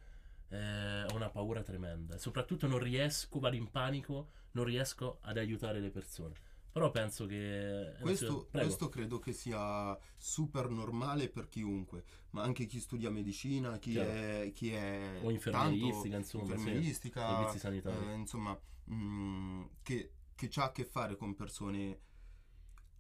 eh, 0.48 1.04
ho 1.04 1.14
una 1.14 1.30
paura 1.30 1.62
tremenda. 1.62 2.18
Soprattutto 2.18 2.66
non 2.66 2.78
riesco, 2.78 3.38
vado 3.38 3.56
in 3.56 3.70
panico, 3.70 4.30
non 4.52 4.64
riesco 4.64 5.18
ad 5.22 5.36
aiutare 5.36 5.80
le 5.80 5.90
persone. 5.90 6.34
Però 6.70 6.90
penso 6.90 7.26
che... 7.26 7.94
Questo, 8.00 8.46
questo 8.50 8.88
credo 8.88 9.18
che 9.18 9.32
sia 9.32 9.98
super 10.16 10.68
normale 10.68 11.28
per 11.28 11.48
chiunque, 11.48 12.04
ma 12.30 12.42
anche 12.42 12.66
chi 12.66 12.78
studia 12.78 13.10
medicina, 13.10 13.78
chi 13.78 13.92
Chiaro. 13.92 14.10
è, 14.10 14.52
chi 14.54 14.72
è 14.72 15.18
O 15.22 15.30
infermieristica, 15.30 16.02
tanto- 16.02 16.16
insomma, 16.16 16.42
infermieristica, 16.54 17.28
Servizi 17.28 17.58
sanitari. 17.58 18.06
eh, 18.06 18.14
insomma, 18.14 18.60
mm, 18.92 19.64
che, 19.82 20.12
che 20.34 20.50
ha 20.54 20.64
a 20.64 20.70
che 20.70 20.84
fare 20.84 21.16
con 21.16 21.34
persone 21.34 22.00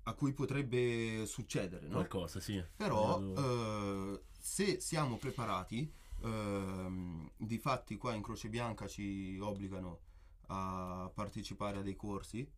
a 0.04 0.14
cui 0.14 0.32
potrebbe 0.32 1.24
succedere, 1.26 1.86
no? 1.86 1.96
Qualcosa, 1.96 2.40
sì. 2.40 2.60
Però 2.74 3.20
eh, 3.20 4.22
se 4.40 4.80
siamo 4.80 5.18
preparati, 5.18 5.92
ehm, 6.22 7.30
di 7.36 7.58
fatti 7.58 7.96
qua 7.96 8.14
in 8.14 8.22
Croce 8.22 8.48
Bianca 8.48 8.86
ci 8.86 9.38
obbligano 9.40 10.00
a 10.48 11.10
partecipare 11.12 11.78
a 11.78 11.82
dei 11.82 11.96
corsi, 11.96 12.48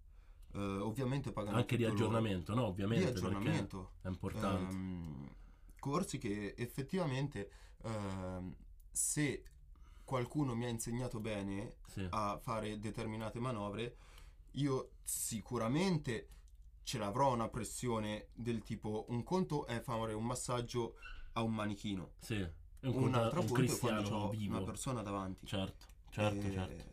eh, 0.52 0.58
ovviamente 0.58 1.32
pagando 1.32 1.58
Anche 1.58 1.76
di 1.76 1.84
tutto 1.84 1.94
loro. 1.94 2.06
aggiornamento, 2.06 2.54
no? 2.54 2.62
Di 2.62 2.68
Ovviamente. 2.68 3.04
perché 3.04 3.18
aggiornamento. 3.18 3.92
È 4.00 4.08
importante. 4.08 4.74
Ehm, 4.74 5.34
corsi 5.78 6.18
che 6.18 6.54
effettivamente 6.56 7.50
ehm, 7.82 8.54
se 8.90 9.44
qualcuno 10.04 10.54
mi 10.54 10.64
ha 10.64 10.68
insegnato 10.68 11.20
bene 11.20 11.76
sì. 11.86 12.06
a 12.10 12.38
fare 12.42 12.78
determinate 12.78 13.38
manovre, 13.38 13.96
io 14.52 14.90
sicuramente 15.02 16.28
ce 16.82 16.98
l'avrò 16.98 17.32
una 17.32 17.48
pressione 17.48 18.28
del 18.34 18.62
tipo 18.62 19.04
un 19.08 19.22
conto 19.22 19.66
è 19.66 19.80
fare 19.80 20.12
un 20.12 20.24
massaggio 20.24 20.96
a 21.34 21.42
un 21.42 21.54
manichino, 21.54 22.12
sì. 22.18 22.44
Un, 22.82 23.02
un 23.02 23.14
altro 23.14 23.40
un 23.40 23.48
conto 23.48 23.74
è 23.74 23.78
quando 23.78 24.16
ho 24.16 24.28
vivo. 24.30 24.56
una 24.56 24.64
persona 24.64 25.02
davanti. 25.02 25.46
Certo, 25.46 25.86
certo, 26.10 26.46
Eh, 26.46 26.52
certo. 26.52 26.84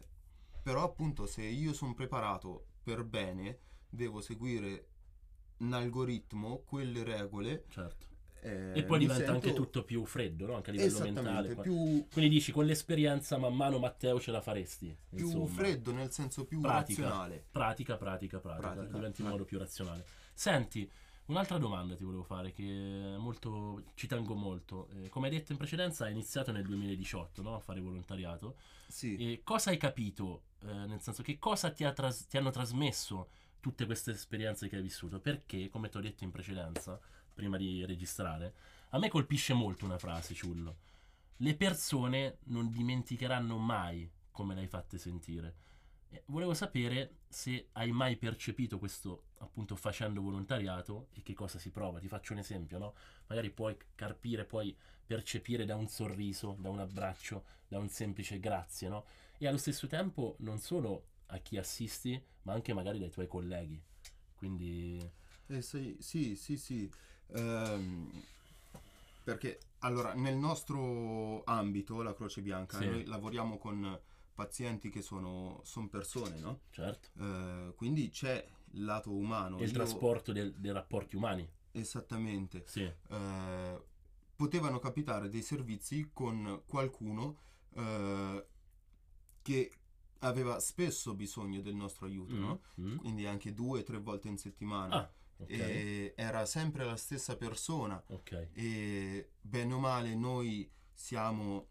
Però 0.64 0.84
appunto 0.84 1.26
se 1.26 1.44
io 1.44 1.72
sono 1.74 1.94
preparato 1.94 2.66
per 2.84 3.04
bene, 3.06 3.60
devo 3.90 4.20
seguire 4.22 4.88
un 5.60 5.74
algoritmo, 5.74 6.64
quelle 6.66 7.04
regole. 7.04 7.64
certo. 7.70 8.06
eh, 8.42 8.74
E 8.76 8.84
poi 8.84 9.00
diventa 9.00 9.32
anche 9.32 9.48
sento- 9.48 9.64
tutto 9.64 9.84
più 9.84 10.06
freddo, 10.06 10.46
no? 10.46 10.56
Anche 10.56 10.70
a 10.70 10.74
livello 10.74 11.00
mentale. 11.00 11.56
Più, 11.56 12.06
Quindi 12.12 12.30
dici, 12.30 12.52
con 12.52 12.66
l'esperienza 12.66 13.38
man 13.38 13.56
mano 13.56 13.80
Matteo 13.80 14.20
ce 14.20 14.32
la 14.32 14.42
faresti. 14.42 14.96
più 15.10 15.26
insomma. 15.26 15.48
freddo 15.48 15.92
nel 15.94 16.12
senso 16.12 16.46
più 16.46 16.60
Pratica. 16.60 17.02
razionale. 17.04 17.46
Pratica, 17.50 17.96
pratica, 17.98 18.40
pratica. 18.40 18.68
Pratica, 18.74 18.94
Diventi 18.94 19.22
in 19.22 19.28
modo 19.30 19.46
più 19.46 19.58
razionale. 19.58 20.06
Senti, 20.34 20.90
un'altra 21.28 21.58
domanda 21.58 21.96
ti 21.96 22.04
volevo 22.04 22.24
fare 22.24 22.52
che 22.52 23.16
molto, 23.18 23.84
ci 23.96 24.08
tengo 24.08 24.36
molto. 24.36 24.90
Eh, 24.90 25.10
come 25.10 25.28
hai 25.28 25.34
detto 25.34 25.52
in 25.52 25.58
precedenza, 25.58 26.06
hai 26.06 26.12
iniziato 26.12 26.52
nel 26.52 26.66
2018 26.66 27.42
no? 27.42 27.56
a 27.56 27.60
fare 27.60 27.80
volontariato. 27.80 28.58
Sì. 28.88 29.16
E 29.16 29.42
cosa 29.44 29.70
hai 29.70 29.78
capito? 29.78 30.44
Eh, 30.62 30.86
nel 30.86 31.02
senso, 31.02 31.24
che 31.24 31.38
cosa 31.38 31.72
ti, 31.72 31.84
ha 31.84 31.92
tras- 31.92 32.28
ti 32.28 32.38
hanno 32.38 32.52
trasmesso 32.52 33.30
tutte 33.60 33.86
queste 33.86 34.12
esperienze 34.12 34.68
che 34.68 34.78
hai 34.78 34.82
vissuto? 34.82 35.20
Perché, 35.20 35.70
come 35.70 35.90
ti 35.90 35.98
ho 35.98 36.02
detto 36.02 36.24
in 36.24 36.32
precedenza, 36.32 37.00
prima 37.34 37.58
di 37.58 37.86
registrare, 37.86 38.54
a 38.90 39.00
me 39.00 39.10
colpisce 39.10 39.54
molto 39.54 39.86
una 39.86 39.98
frase, 39.98 40.34
Ciullo. 40.34 40.78
Le 41.38 41.56
persone 41.56 42.38
non 42.46 42.70
dimenticheranno 42.72 43.58
mai 43.58 44.10
come 44.32 44.56
l'hai 44.56 44.68
fatte 44.68 44.98
sentire. 44.98 45.56
E 46.10 46.24
volevo 46.28 46.54
sapere 46.54 47.18
se 47.28 47.68
hai 47.74 47.92
mai 47.92 48.16
percepito 48.16 48.80
questo, 48.80 49.26
appunto, 49.40 49.76
facendo 49.76 50.22
volontariato 50.22 51.08
e 51.14 51.22
che 51.22 51.34
cosa 51.34 51.60
si 51.60 51.70
prova. 51.70 52.00
Ti 52.00 52.08
faccio 52.08 52.34
un 52.34 52.40
esempio, 52.40 52.78
no? 52.78 52.94
Magari 53.28 53.50
puoi 53.50 53.76
carpire, 53.96 54.46
puoi 54.46 54.76
percepire 55.06 55.66
da 55.66 55.76
un 55.76 55.88
sorriso, 55.88 56.56
da 56.60 56.70
un 56.70 56.80
abbraccio, 56.80 57.44
da 57.68 57.78
un 57.78 57.90
semplice 57.90 58.40
grazie, 58.40 58.88
no? 58.88 59.06
E 59.38 59.48
allo 59.48 59.58
stesso 59.58 59.88
tempo 59.88 60.36
non 60.40 60.60
solo 60.60 61.08
a 61.28 61.38
chi 61.40 61.58
assisti, 61.58 62.22
ma 62.44 62.54
anche 62.54 62.74
magari 62.74 63.00
dai 63.00 63.12
tuoi 63.12 63.28
colleghi. 63.28 63.82
Quindi, 64.36 64.98
Eh, 65.48 65.62
sì, 65.62 65.96
sì, 66.00 66.36
sì, 66.36 66.58
sì. 66.58 66.90
Ehm, 67.34 68.10
perché 69.24 69.60
allora 69.80 70.14
nel 70.14 70.36
nostro 70.36 71.44
ambito, 71.44 72.02
la 72.02 72.14
Croce 72.14 72.42
Bianca, 72.42 72.78
Sì. 72.80 72.86
noi 72.86 73.06
lavoriamo 73.06 73.58
con 73.58 74.00
pazienti 74.38 74.90
che 74.92 75.02
sono, 75.02 75.62
son 75.64 75.90
persone, 75.90 76.38
no? 76.40 76.60
certo. 76.70 77.10
Eh, 77.18 77.74
quindi 77.76 78.10
c'è 78.12 78.48
il 78.74 78.84
lato 78.84 79.12
umano. 79.12 79.58
E 79.58 79.64
il 79.64 79.70
Io- 79.70 79.74
trasporto 79.74 80.32
del- 80.32 80.54
dei 80.54 80.72
rapporti 80.72 81.16
umani. 81.16 81.50
Esattamente. 81.72 82.64
Sì, 82.68 82.84
Eh, 83.10 83.82
potevano 84.36 84.78
capitare 84.78 85.28
dei 85.30 85.42
servizi 85.42 86.12
con 86.14 86.62
qualcuno 86.68 87.38
eh, 87.74 88.48
che 89.42 89.72
aveva 90.20 90.60
spesso 90.60 91.16
bisogno 91.16 91.62
del 91.62 91.74
nostro 91.76 92.06
aiuto, 92.06 92.36
Mm, 92.36 92.40
no? 92.40 92.62
mm. 92.80 92.98
Quindi 92.98 93.26
anche 93.26 93.54
due 93.56 93.80
o 93.80 93.84
tre 93.84 93.98
volte 94.00 94.28
in 94.28 94.38
settimana. 94.38 94.96
Ah, 94.96 95.14
ok. 95.38 95.50
E 95.50 96.14
era 96.16 96.46
sempre 96.46 96.86
la 96.86 96.96
stessa 96.96 97.36
persona 97.38 98.04
ok. 98.08 98.50
e 98.54 99.32
bene 99.42 99.74
o 99.74 99.80
male 99.80 100.14
noi 100.16 100.70
siamo, 100.94 101.68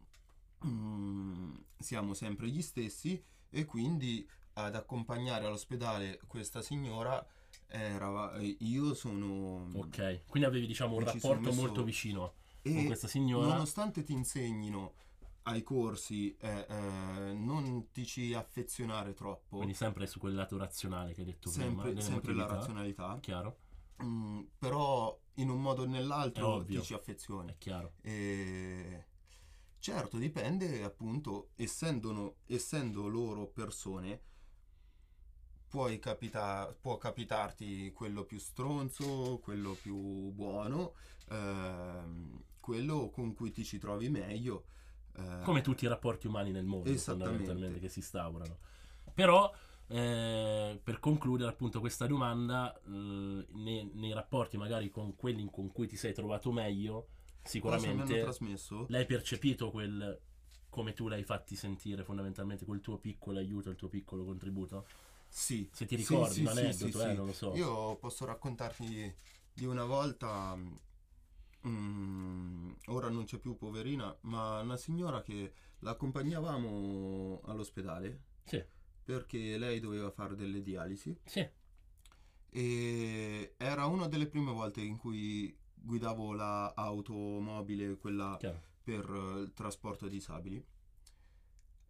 mm, 0.64 1.54
siamo 1.78 2.14
sempre 2.14 2.48
gli 2.48 2.62
stessi 2.62 3.22
e 3.50 3.64
quindi 3.64 4.28
ad 4.54 4.74
accompagnare 4.74 5.46
all'ospedale 5.46 6.20
questa 6.26 6.62
signora 6.62 7.24
era, 7.68 8.32
io 8.60 8.94
sono 8.94 9.68
Ok, 9.74 10.22
quindi 10.28 10.48
avevi 10.48 10.66
diciamo 10.66 10.96
un 10.96 11.04
rapporto 11.04 11.52
molto 11.52 11.82
vicino 11.84 12.34
e 12.62 12.72
con 12.74 12.86
questa 12.86 13.08
signora. 13.08 13.46
nonostante 13.48 14.02
ti 14.02 14.12
insegnino 14.12 14.94
ai 15.44 15.62
corsi 15.62 16.36
eh, 16.38 16.66
eh, 16.68 17.32
non 17.34 17.90
ti 17.92 18.04
ci 18.04 18.34
affezionare 18.34 19.14
troppo 19.14 19.56
Quindi 19.58 19.74
sempre 19.74 20.06
su 20.06 20.18
quel 20.18 20.34
lato 20.34 20.56
razionale 20.56 21.12
che 21.12 21.20
hai 21.20 21.26
detto 21.26 21.50
prima. 21.50 21.82
sempre, 21.84 22.00
sempre 22.00 22.34
la 22.34 22.46
razionalità 22.46 23.18
Chiaro? 23.20 23.56
mm, 24.02 24.40
però 24.58 25.18
in 25.34 25.48
un 25.50 25.60
modo 25.60 25.82
o 25.82 25.86
nell'altro 25.86 26.64
ti 26.64 26.82
ci 26.82 26.94
affezioni 26.94 27.50
È 27.52 27.54
chiaro. 27.58 27.92
E 28.02 29.04
certo, 29.86 30.18
dipende 30.18 30.82
appunto, 30.82 31.50
essendo, 31.54 32.38
essendo 32.46 33.06
loro 33.06 33.46
persone, 33.46 34.20
puoi 35.68 36.00
capita- 36.00 36.74
può 36.80 36.96
capitarti 36.98 37.92
quello 37.92 38.24
più 38.24 38.38
stronzo, 38.38 39.38
quello 39.40 39.74
più 39.80 39.96
buono, 40.32 40.94
ehm, 41.28 42.42
quello 42.58 43.10
con 43.10 43.32
cui 43.34 43.52
ti 43.52 43.64
ci 43.64 43.78
trovi 43.78 44.08
meglio. 44.08 44.64
eh, 45.18 45.42
come 45.44 45.60
tutti 45.60 45.84
i 45.84 45.88
rapporti 45.88 46.26
umani 46.26 46.50
nel 46.50 46.64
mondo 46.64 46.90
Esattamente. 46.90 47.28
fondamentalmente 47.28 47.80
che 47.80 47.88
si 47.88 48.00
instaurano 48.00 48.58
però 49.14 49.50
eh, 49.86 50.78
per 50.82 51.00
concludere 51.00 51.48
appunto 51.48 51.80
questa 51.80 52.06
domanda 52.06 52.74
eh, 52.74 52.80
nei, 52.90 53.90
nei 53.94 54.12
rapporti 54.12 54.58
magari 54.58 54.90
con 54.90 55.16
quelli 55.16 55.48
con 55.50 55.72
cui 55.72 55.86
ti 55.86 55.96
sei 55.96 56.12
trovato 56.12 56.52
meglio 56.52 57.06
sicuramente 57.46 58.26
l'hai 58.88 59.06
percepito 59.06 59.70
quel 59.70 60.20
come 60.68 60.92
tu 60.92 61.08
l'hai 61.08 61.24
fatti 61.24 61.56
sentire 61.56 62.04
fondamentalmente 62.04 62.66
quel 62.66 62.82
tuo 62.82 62.98
piccolo 62.98 63.38
aiuto 63.38 63.70
il 63.70 63.76
tuo 63.76 63.88
piccolo 63.88 64.24
contributo? 64.24 64.86
Sì. 65.28 65.68
se 65.72 65.86
ti 65.86 65.96
ricordi 65.96 66.34
sì, 66.34 66.40
un 66.40 66.46
sì, 66.48 66.58
aneddoto 66.58 66.98
sì, 66.98 67.04
eh, 67.04 67.10
sì. 67.10 67.16
non 67.16 67.26
lo 67.26 67.32
so. 67.32 67.54
Io 67.54 67.96
posso 67.96 68.24
raccontarti 68.24 69.14
di 69.52 69.64
una 69.64 69.84
volta, 69.84 70.56
mm, 71.66 72.70
ora 72.86 73.08
non 73.08 73.24
c'è 73.24 73.38
più 73.38 73.56
poverina, 73.56 74.16
ma 74.22 74.60
una 74.60 74.76
signora 74.76 75.22
che 75.22 75.52
l'accompagnavamo 75.80 77.42
all'ospedale 77.44 78.22
sì. 78.44 78.62
perché 79.02 79.58
lei 79.58 79.80
doveva 79.80 80.10
fare 80.10 80.34
delle 80.36 80.62
dialisi. 80.62 81.18
Sì. 81.24 81.46
E 82.50 83.54
era 83.56 83.86
una 83.86 84.08
delle 84.08 84.26
prime 84.26 84.52
volte 84.52 84.80
in 84.80 84.96
cui 84.96 85.54
guidavo 85.86 86.34
la 86.34 86.74
automobile, 86.74 87.96
quella 87.96 88.36
chiaro 88.38 88.74
per 88.86 89.10
eh, 89.10 89.40
il 89.40 89.52
trasporto 89.52 90.06
disabili. 90.06 90.64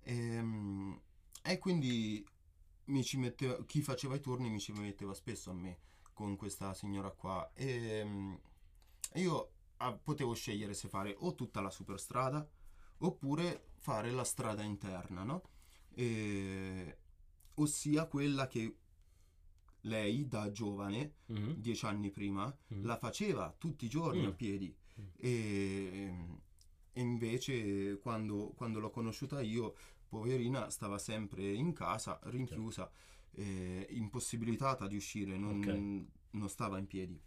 Ehm, 0.04 0.98
E, 1.42 1.58
quindi 1.58 2.26
mi 2.86 3.04
ci 3.04 3.18
metteva, 3.18 3.62
chi 3.66 3.82
faceva 3.82 4.14
i 4.16 4.20
turni 4.20 4.48
mi 4.50 4.58
ci 4.58 4.72
metteva 4.72 5.12
spesso 5.14 5.50
a 5.50 5.52
me 5.54 5.78
con 6.14 6.36
questa 6.36 6.72
signora 6.74 7.10
qua. 7.10 7.50
E 7.54 8.02
mm, 8.04 8.34
io 9.14 9.52
ah, 9.78 9.92
potevo 9.92 10.32
scegliere 10.34 10.74
se 10.74 10.88
fare 10.88 11.14
o 11.18 11.34
tutta 11.34 11.60
la 11.60 11.70
superstrada 11.70 12.48
oppure 12.98 13.72
fare 13.76 14.10
la 14.10 14.24
strada 14.24 14.62
interna, 14.62 15.22
no? 15.22 15.42
E- 15.94 16.98
ossia 17.54 18.06
quella 18.06 18.46
che 18.48 18.76
lei 19.86 20.26
da 20.26 20.50
giovane, 20.50 21.14
Mhm, 21.26 21.54
dieci 21.60 21.86
anni 21.86 22.10
prima, 22.10 22.44
mhm. 22.68 22.84
la 22.84 22.96
faceva 22.96 23.54
tutti 23.56 23.86
i 23.86 23.88
giorni 23.88 24.22
Mm. 24.22 24.26
a 24.26 24.32
piedi 24.32 24.76
Mm. 24.98 25.04
e, 25.18 26.14
e 26.92 27.00
invece 27.00 27.98
quando, 27.98 28.52
quando 28.56 28.78
l'ho 28.80 28.90
conosciuta 28.90 29.40
io, 29.40 29.74
poverina, 30.08 30.70
stava 30.70 30.98
sempre 30.98 31.52
in 31.52 31.72
casa, 31.72 32.18
rinchiusa, 32.24 32.90
eh, 33.32 33.86
impossibilitata 33.90 34.86
di 34.86 34.96
uscire, 34.96 35.36
non, 35.36 35.58
Ok. 35.58 35.68
non 36.30 36.48
stava 36.48 36.78
in 36.78 36.86
piedi. 36.86 37.20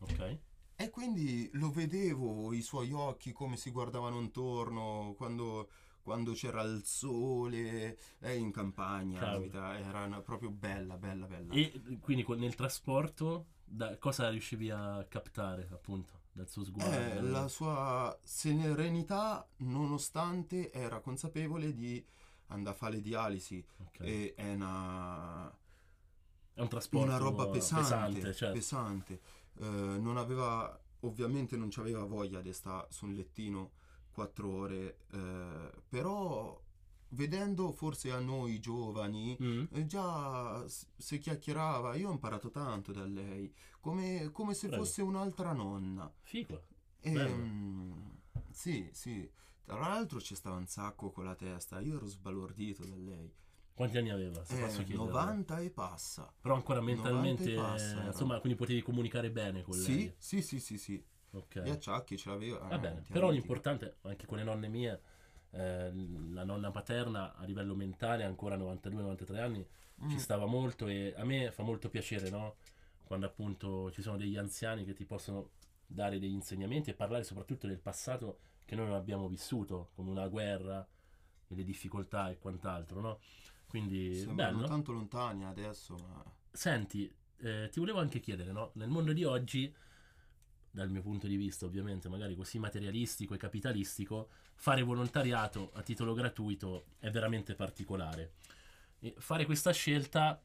ok 0.00 0.38
E 0.76 0.90
quindi 0.90 1.48
lo 1.54 1.70
vedevo, 1.70 2.52
i 2.52 2.60
suoi 2.62 2.92
occhi 2.92 3.32
come 3.32 3.56
si 3.56 3.70
guardavano 3.70 4.20
intorno 4.20 5.14
quando, 5.16 5.70
quando 6.02 6.32
c'era 6.32 6.62
il 6.62 6.82
sole, 6.84 7.96
è 8.18 8.30
in 8.30 8.50
campagna, 8.50 9.20
la 9.32 9.38
vita 9.38 9.78
era 9.78 10.04
una- 10.04 10.20
proprio 10.20 10.50
bella, 10.50 10.96
bella, 10.98 11.26
bella. 11.26 11.52
E 11.54 11.80
quindi 12.00 12.24
nel 12.36 12.54
trasporto, 12.54 13.46
da, 13.64 13.96
cosa 13.98 14.28
riuscivi 14.28 14.70
a 14.70 15.06
captare 15.08 15.68
appunto 15.72 16.20
dal 16.32 16.48
suo 16.48 16.64
sguardo? 16.64 16.94
Eh, 16.96 17.20
la 17.22 17.48
sua 17.48 18.18
serenità, 18.22 19.46
nonostante 19.58 20.72
era 20.72 21.00
consapevole 21.00 21.72
di 21.72 22.04
andare 22.48 22.74
a 22.74 22.78
fare 22.78 22.96
le 22.96 23.00
dialisi, 23.00 23.64
ok. 23.78 24.00
e 24.00 24.34
è 24.36 24.54
una, 24.54 25.48
È 26.54 26.60
un 26.60 26.68
trasporto 26.68 27.06
una 27.06 27.16
roba 27.16 27.46
pesante, 27.48 27.82
pesante, 28.20 28.34
certo. 28.34 28.54
pesante. 28.54 29.20
Eh, 29.58 29.64
non 29.66 30.16
aveva, 30.16 30.78
ovviamente 31.00 31.56
non 31.56 31.68
c'aveva 31.70 32.04
voglia 32.04 32.40
di 32.40 32.52
stare 32.52 32.86
su 32.90 33.06
un 33.06 33.14
lettino 33.14 33.72
quattro 34.12 34.50
ore, 34.50 34.98
eh, 35.12 35.72
però 35.88 36.60
vedendo 37.10 37.72
forse 37.72 38.10
a 38.12 38.20
noi 38.20 38.58
giovani, 38.60 39.38
Mm, 39.40 39.66
eh, 39.70 39.86
già 39.86 40.66
s- 40.68 40.86
si 40.96 41.18
chiacchierava, 41.18 41.94
io 41.96 42.08
ho 42.08 42.12
imparato 42.12 42.50
tanto 42.50 42.92
da 42.92 43.04
lei, 43.04 43.52
come, 43.80 44.30
come 44.32 44.54
se 44.54 44.68
Prego. 44.68 44.82
fosse 44.82 45.02
un'altra 45.02 45.52
nonna. 45.52 46.12
Figo. 46.24 46.62
E, 47.00 47.10
Bello. 47.12 47.36
mm, 47.36 47.92
sì, 48.50 48.88
sì. 48.92 49.30
Tra 49.64 49.78
l'altro 49.78 50.20
ci 50.20 50.34
stava 50.34 50.56
un 50.56 50.66
sacco 50.66 51.10
con 51.10 51.24
la 51.24 51.34
testa, 51.34 51.80
io 51.80 51.96
ero 51.96 52.06
sbalordito 52.06 52.84
da 52.84 52.96
lei. 52.96 53.32
Quanti 53.74 53.98
anni 53.98 54.10
aveva? 54.10 54.44
Se 54.44 54.56
Eh, 54.56 54.60
posso 54.60 54.82
chiedere. 54.84 55.08
90 55.08 55.58
e 55.60 55.70
passa. 55.70 56.32
Però 56.40 56.54
ancora 56.54 56.80
90 56.80 57.42
mentalmente, 57.42 57.52
passa, 57.54 58.02
eh, 58.02 58.06
insomma, 58.06 58.38
quindi 58.40 58.58
potevi 58.58 58.82
comunicare 58.82 59.30
bene 59.30 59.62
con 59.62 59.76
Sì, 59.76 59.82
lei. 59.94 60.14
sì, 60.18 60.42
sì, 60.42 60.60
sì, 60.60 60.78
sì. 60.78 61.04
Ok. 61.32 61.60
Gli 61.62 61.70
acciacchi 61.70 62.16
ce 62.16 62.28
l'aveva. 62.30 62.58
Va 62.58 62.76
eh, 62.76 62.78
bene, 62.78 63.02
ti 63.02 63.12
però 63.12 63.30
l'importante, 63.30 63.96
anche 64.02 64.26
con 64.26 64.38
le 64.38 64.44
nonne 64.44 64.68
mie, 64.68 65.00
eh, 65.50 65.92
la 66.30 66.44
nonna 66.44 66.70
paterna 66.70 67.34
a 67.34 67.44
livello 67.44 67.74
mentale, 67.74 68.24
ancora 68.24 68.56
92-93 68.56 69.38
anni, 69.38 69.66
ci 70.08 70.16
Mm, 70.16 70.18
stava 70.18 70.46
molto 70.46 70.88
e 70.88 71.14
a 71.16 71.24
me 71.24 71.50
fa 71.52 71.62
molto 71.62 71.88
piacere, 71.88 72.28
no? 72.28 72.56
Quando 73.04 73.26
appunto 73.26 73.90
ci 73.92 74.02
sono 74.02 74.16
degli 74.16 74.36
anziani 74.36 74.84
che 74.84 74.94
ti 74.94 75.04
possono 75.04 75.50
dare 75.86 76.18
degli 76.18 76.32
insegnamenti 76.32 76.90
e 76.90 76.94
parlare 76.94 77.24
soprattutto 77.24 77.66
del 77.66 77.78
passato 77.78 78.38
che 78.64 78.74
noi 78.74 78.86
non 78.86 78.94
abbiamo 78.96 79.28
vissuto, 79.28 79.90
come 79.94 80.10
una 80.10 80.26
guerra 80.28 80.86
e 81.46 81.54
le 81.54 81.64
difficoltà 81.64 82.30
e 82.30 82.38
quant'altro, 82.38 83.00
no? 83.00 83.20
Quindi, 83.66 84.14
Sembrano 84.16 84.56
bello. 84.56 84.68
tanto 84.68 84.92
lontani 84.92 85.44
adesso, 85.44 85.94
ma... 85.96 86.24
Senti, 86.50 87.10
eh, 87.38 87.68
ti 87.70 87.78
volevo 87.80 88.00
anche 88.00 88.20
chiedere, 88.20 88.52
no? 88.52 88.70
Nel 88.74 88.88
mondo 88.88 89.12
di 89.12 89.24
oggi, 89.24 89.74
dal 90.72 90.90
mio 90.90 91.02
punto 91.02 91.26
di 91.26 91.36
vista 91.36 91.66
ovviamente, 91.66 92.08
magari 92.08 92.34
così 92.34 92.58
materialistico 92.58 93.34
e 93.34 93.36
capitalistico, 93.36 94.30
fare 94.54 94.82
volontariato 94.82 95.70
a 95.74 95.82
titolo 95.82 96.14
gratuito 96.14 96.86
è 96.98 97.10
veramente 97.10 97.54
particolare. 97.54 98.32
E 98.98 99.14
fare 99.18 99.44
questa 99.44 99.70
scelta, 99.72 100.42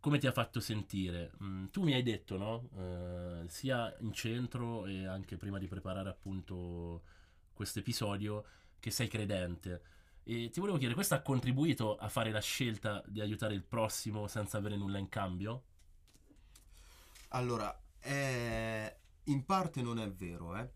come 0.00 0.18
ti 0.18 0.26
ha 0.26 0.32
fatto 0.32 0.60
sentire? 0.60 1.32
Mm, 1.42 1.66
tu 1.66 1.82
mi 1.82 1.92
hai 1.92 2.02
detto, 2.02 2.38
no? 2.38 2.70
Eh, 2.74 3.48
sia 3.48 3.94
in 4.00 4.12
centro 4.12 4.86
e 4.86 5.06
anche 5.06 5.36
prima 5.36 5.58
di 5.58 5.66
preparare 5.68 6.08
appunto 6.08 7.02
questo 7.52 7.80
episodio, 7.80 8.44
che 8.80 8.90
sei 8.90 9.08
credente. 9.08 9.82
E 10.24 10.48
ti 10.48 10.58
volevo 10.58 10.78
chiedere, 10.78 10.94
questo 10.94 11.14
ha 11.14 11.20
contribuito 11.20 11.96
a 11.96 12.08
fare 12.08 12.30
la 12.30 12.40
scelta 12.40 13.02
di 13.06 13.20
aiutare 13.20 13.52
il 13.52 13.62
prossimo 13.62 14.26
senza 14.26 14.56
avere 14.56 14.76
nulla 14.76 14.98
in 14.98 15.10
cambio? 15.10 15.64
Allora, 17.28 17.78
eh, 18.00 18.96
in 19.26 19.44
parte 19.44 19.82
non 19.82 19.98
è 19.98 20.10
vero, 20.10 20.56
eh, 20.56 20.70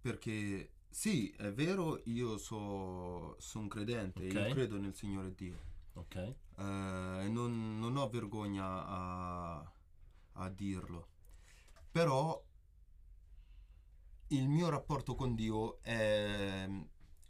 perché 0.00 0.72
sì, 0.88 1.30
è 1.30 1.52
vero, 1.52 2.00
io 2.06 2.36
so, 2.38 3.36
sono 3.40 3.68
credente, 3.68 4.24
Ok. 4.24 4.34
io 4.34 4.46
credo 4.48 4.78
nel 4.78 4.94
Signore 4.94 5.34
Dio, 5.34 5.58
Ok? 5.94 6.16
eh, 6.58 7.28
non, 7.30 7.78
non 7.78 7.96
ho 7.96 8.08
vergogna 8.08 8.86
a, 8.86 9.72
a 10.34 10.48
dirlo, 10.50 11.08
però 11.90 12.42
il 14.28 14.48
mio 14.48 14.68
rapporto 14.68 15.14
con 15.14 15.34
Dio 15.34 15.80
è, 15.82 16.68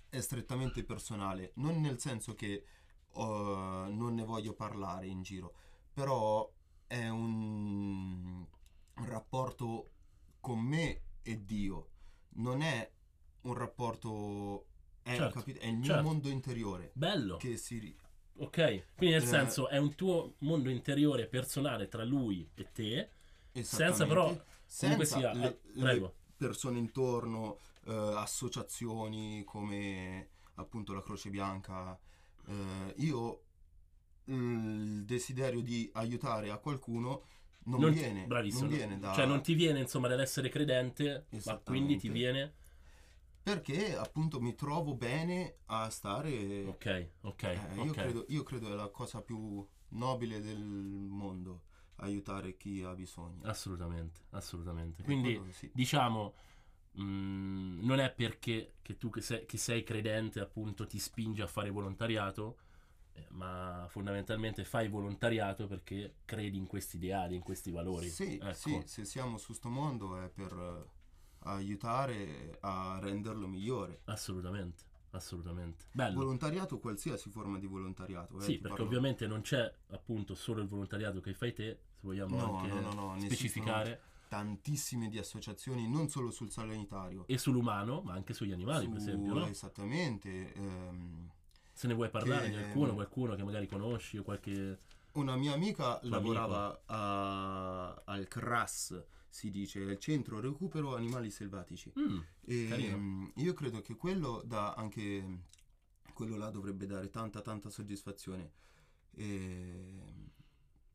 è 0.09 0.21
strettamente 0.21 0.85
personale, 0.85 1.53
non 1.57 1.81
nel 1.81 1.99
senso 2.01 2.35
che 2.35 2.65
oh, 3.13 3.87
non 3.89 4.15
ne 4.15 4.25
voglio 4.25 4.55
parlare 4.55 5.07
in 5.07 5.23
giro, 5.23 5.55
però 5.93 6.51
è 6.87 7.09
un, 7.09 8.47
un 8.95 9.05
rapporto 9.07 9.91
con 10.45 10.59
me 10.61 11.01
e 11.23 11.43
Dio, 11.47 11.89
non 12.35 12.61
è 12.61 12.91
un 13.43 13.55
rapporto, 13.55 14.67
è, 15.03 15.17
Certo, 15.17 15.39
capi- 15.39 15.55
è 15.55 15.67
il 15.69 15.77
mio 15.77 15.85
certo. 15.87 16.03
mondo 16.03 16.29
interiore 16.29 16.91
Bello. 16.93 17.39
che 17.39 17.57
si... 17.57 17.97
Ok, 18.37 18.85
quindi 18.95 19.15
nel 19.17 19.23
Eh. 19.23 19.27
senso 19.27 19.69
è 19.69 19.79
un 19.79 19.95
tuo 19.95 20.35
mondo 20.41 20.69
interiore 20.69 21.29
personale 21.29 21.89
tra 21.89 22.05
lui 22.05 22.47
e 22.55 22.71
te, 22.73 23.09
senza 23.63 24.07
però 24.07 24.39
senza 24.67 25.05
sia... 25.07 25.33
le- 25.33 25.61
eh, 25.77 25.83
le 25.83 26.13
persone 26.37 26.79
intorno, 26.79 27.61
eh, 27.87 27.93
associazioni 27.95 29.45
come 29.45 30.29
appunto 30.57 30.93
la 30.93 31.03
Croce 31.03 31.31
Bianca. 31.31 31.99
eh, 32.49 32.95
io 32.99 33.41
il 34.25 35.05
desiderio 35.07 35.63
di 35.63 35.89
aiutare 35.95 36.51
a 36.51 36.59
qualcuno 36.59 37.23
non, 37.65 37.81
Non 37.81 37.93
viene, 37.93 38.27
bravissimo, 38.27 38.67
non 38.67 38.77
viene 38.77 38.99
da... 38.99 39.13
Cioè 39.13 39.27
non 39.27 39.43
ti 39.43 39.55
viene 39.55 39.81
insomma 39.81 40.09
dall'essere 40.09 40.49
credente, 40.49 41.27
ma 41.45 41.57
quindi 41.59 41.97
ti 41.97 42.09
viene... 42.09 42.55
Perché 43.43 43.95
appunto 43.95 44.41
mi 44.41 44.55
trovo 44.55 44.95
bene 44.95 45.57
a 45.67 45.91
stare... 45.91 46.65
Ok, 46.65 47.09
ok, 47.21 47.43
eh, 47.43 47.59
io, 47.75 47.83
ok. 47.83 47.93
credo, 47.93 48.25
io 48.29 48.43
credo 48.43 48.73
è 48.73 48.75
la 48.75 48.89
cosa 48.89 49.21
più 49.21 49.67
nobile 49.89 50.41
del 50.41 50.65
mondo, 50.65 51.65
aiutare 51.97 52.57
chi 52.57 52.83
ha 52.83 52.95
bisogno. 52.95 53.45
Assolutamente, 53.45 54.21
assolutamente. 54.31 55.03
E 55.03 55.05
Quindi 55.05 55.37
quello 55.37 55.53
sì. 55.53 55.71
diciamo, 55.75 56.35
mh, 56.93 57.81
non 57.85 58.01
è 58.01 58.11
perché 58.13 58.77
che 58.81 58.97
tu 58.97 59.11
che 59.11 59.21
sei, 59.21 59.45
che 59.45 59.59
sei 59.59 59.83
credente 59.83 60.41
appunto 60.41 60.87
ti 60.87 60.99
spingi 60.99 61.43
a 61.43 61.47
fare 61.47 61.69
volontariato, 61.71 62.59
ma 63.31 63.87
fondamentalmente 63.89 64.65
fai 64.65 64.89
volontariato 64.89 65.67
perché 65.67 66.17
credi 66.25 66.57
in 66.57 66.67
questi 66.67 66.97
ideali, 66.97 67.35
in 67.35 67.43
questi 67.43 67.71
valori. 67.71 68.09
Sì, 68.09 68.39
Ecco. 68.43 68.53
sì, 68.55 68.83
se 68.87 69.05
siamo 69.05 69.39
su 69.39 69.53
sto 69.53 69.69
mondo 69.69 70.17
è 70.21 70.29
per 70.29 70.53
eh, 70.53 71.49
aiutare 71.49 72.59
a 72.61 72.99
renderlo 73.01 73.47
migliore. 73.47 74.01
Assolutamente, 74.05 74.83
assolutamente. 75.11 75.85
Bello. 75.93 76.19
Volontariato, 76.21 76.79
qualsiasi 76.79 77.31
forma 77.31 77.59
di 77.59 77.67
volontariato. 77.67 78.37
eh, 78.39 78.43
Sì, 78.45 78.53
perché 78.59 78.69
parlo- 78.69 78.87
ovviamente 78.87 79.27
non 79.27 79.41
c'è 79.43 79.73
appunto 79.91 80.35
solo 80.35 80.61
il 80.63 80.69
volontariato 80.69 81.21
che 81.21 81.35
fai 81.35 81.53
te, 81.53 81.79
se 81.93 82.01
vogliamo 82.01 82.37
No, 82.37 82.57
anche 82.57 82.69
no, 82.69 82.81
no, 82.93 82.93
no, 83.15 83.21
specificare, 83.21 84.01
tantissime 84.29 85.09
di 85.09 85.19
associazioni, 85.19 85.89
non 85.89 86.09
solo 86.09 86.31
sul 86.31 86.51
sanitario. 86.51 87.25
e 87.27 87.39
sull'umano, 87.39 88.01
ma 88.03 88.15
anche 88.15 88.35
sugli 88.35 88.53
animali, 88.53 88.89
per 88.89 88.99
su- 89.01 89.09
esempio, 89.09 89.35
no? 89.35 89.47
Esattamente. 89.47 90.53
ehm, 90.55 91.31
Se 91.75 91.89
ne 91.89 91.95
vuoi 91.95 92.09
parlare 92.09 92.49
di 92.49 92.55
qualcuno, 92.57 92.95
qualcuno 92.95 93.35
che 93.35 93.43
magari 93.43 93.67
conosci 93.67 94.17
o 94.17 94.23
qualche... 94.23 94.79
una 95.13 95.37
mia 95.37 95.53
amica 95.53 95.99
Tuo 95.99 96.09
lavorava 96.09 96.83
a- 96.87 98.03
al 98.05 98.29
CRAS, 98.29 99.05
si 99.29 99.51
dice, 99.51 99.81
il 99.81 99.99
Centro 99.99 100.39
Recupero 100.41 100.95
Animali 100.95 101.31
Selvatici. 101.31 101.93
Mm, 101.99 102.19
E 102.47 102.67
Carino. 102.69 102.97
mm, 102.97 103.27
io 103.37 103.53
credo 103.55 103.81
che 103.81 103.97
quello 103.97 104.41
dà 104.45 104.75
anche 104.75 105.43
quello 106.15 106.37
là 106.37 106.49
dovrebbe 106.51 106.87
dare 106.87 107.11
tanta 107.11 107.41
tanta 107.41 107.69
soddisfazione. 107.71 108.53
E... 109.17 110.03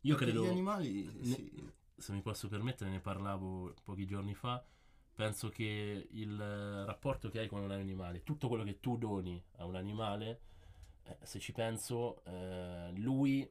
io 0.02 0.16
credo... 0.16 0.46
gli 0.46 0.48
animali 0.48 1.04
ne- 1.04 1.36
sì, 1.36 1.52
se 1.98 2.14
mi 2.14 2.22
posso 2.22 2.48
permettere, 2.48 2.90
ne 2.90 3.02
parlavo 3.02 3.74
pochi 3.84 4.06
giorni 4.06 4.34
fa. 4.34 4.64
Penso 5.14 5.50
che 5.50 6.08
il 6.12 6.40
eh, 6.40 6.86
rapporto 6.86 7.28
che 7.30 7.40
hai 7.40 7.50
con 7.50 7.60
un 7.62 7.72
animale, 7.72 8.24
tutto 8.24 8.48
quello 8.48 8.64
che 8.64 8.80
tu 8.80 8.98
doni 8.98 9.44
a 9.58 9.66
un 9.66 9.76
animale, 9.76 10.40
eh, 11.04 11.18
se 11.24 11.40
ci 11.40 11.52
penso, 11.52 12.24
eh, 12.26 12.92
lui, 12.96 13.48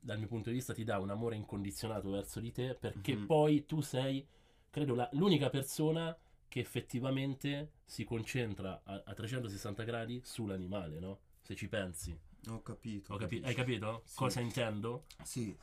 dal 0.00 0.18
mio 0.18 0.26
punto 0.28 0.48
di 0.50 0.56
vista, 0.56 0.74
ti 0.74 0.84
dà 0.84 0.98
un 0.98 1.10
amore 1.10 1.36
incondizionato 1.36 2.10
verso 2.10 2.40
di 2.40 2.52
te 2.52 2.74
perché 2.74 3.16
Mhm. 3.16 3.26
poi 3.26 3.64
tu 3.66 3.80
sei, 3.80 4.26
credo, 4.70 4.94
la- 4.94 5.08
l'unica 5.12 5.48
persona 5.50 6.16
che 6.48 6.60
effettivamente 6.60 7.72
si 7.84 8.04
concentra 8.04 8.80
a, 8.84 9.02
a 9.04 9.14
360 9.14 9.84
gradi 9.84 10.20
sull'animale, 10.24 10.98
no? 10.98 11.18
Se 11.42 11.54
ci 11.54 11.68
pensi. 11.68 12.16
ho 12.48 12.60
capito. 12.62 13.14
Ho 13.14 13.16
capi- 13.16 13.40
hai 13.44 13.54
capito 13.54 14.02
Sì. 14.04 14.16
cosa 14.16 14.40
intendo? 14.40 15.04
Sì, 15.22 15.56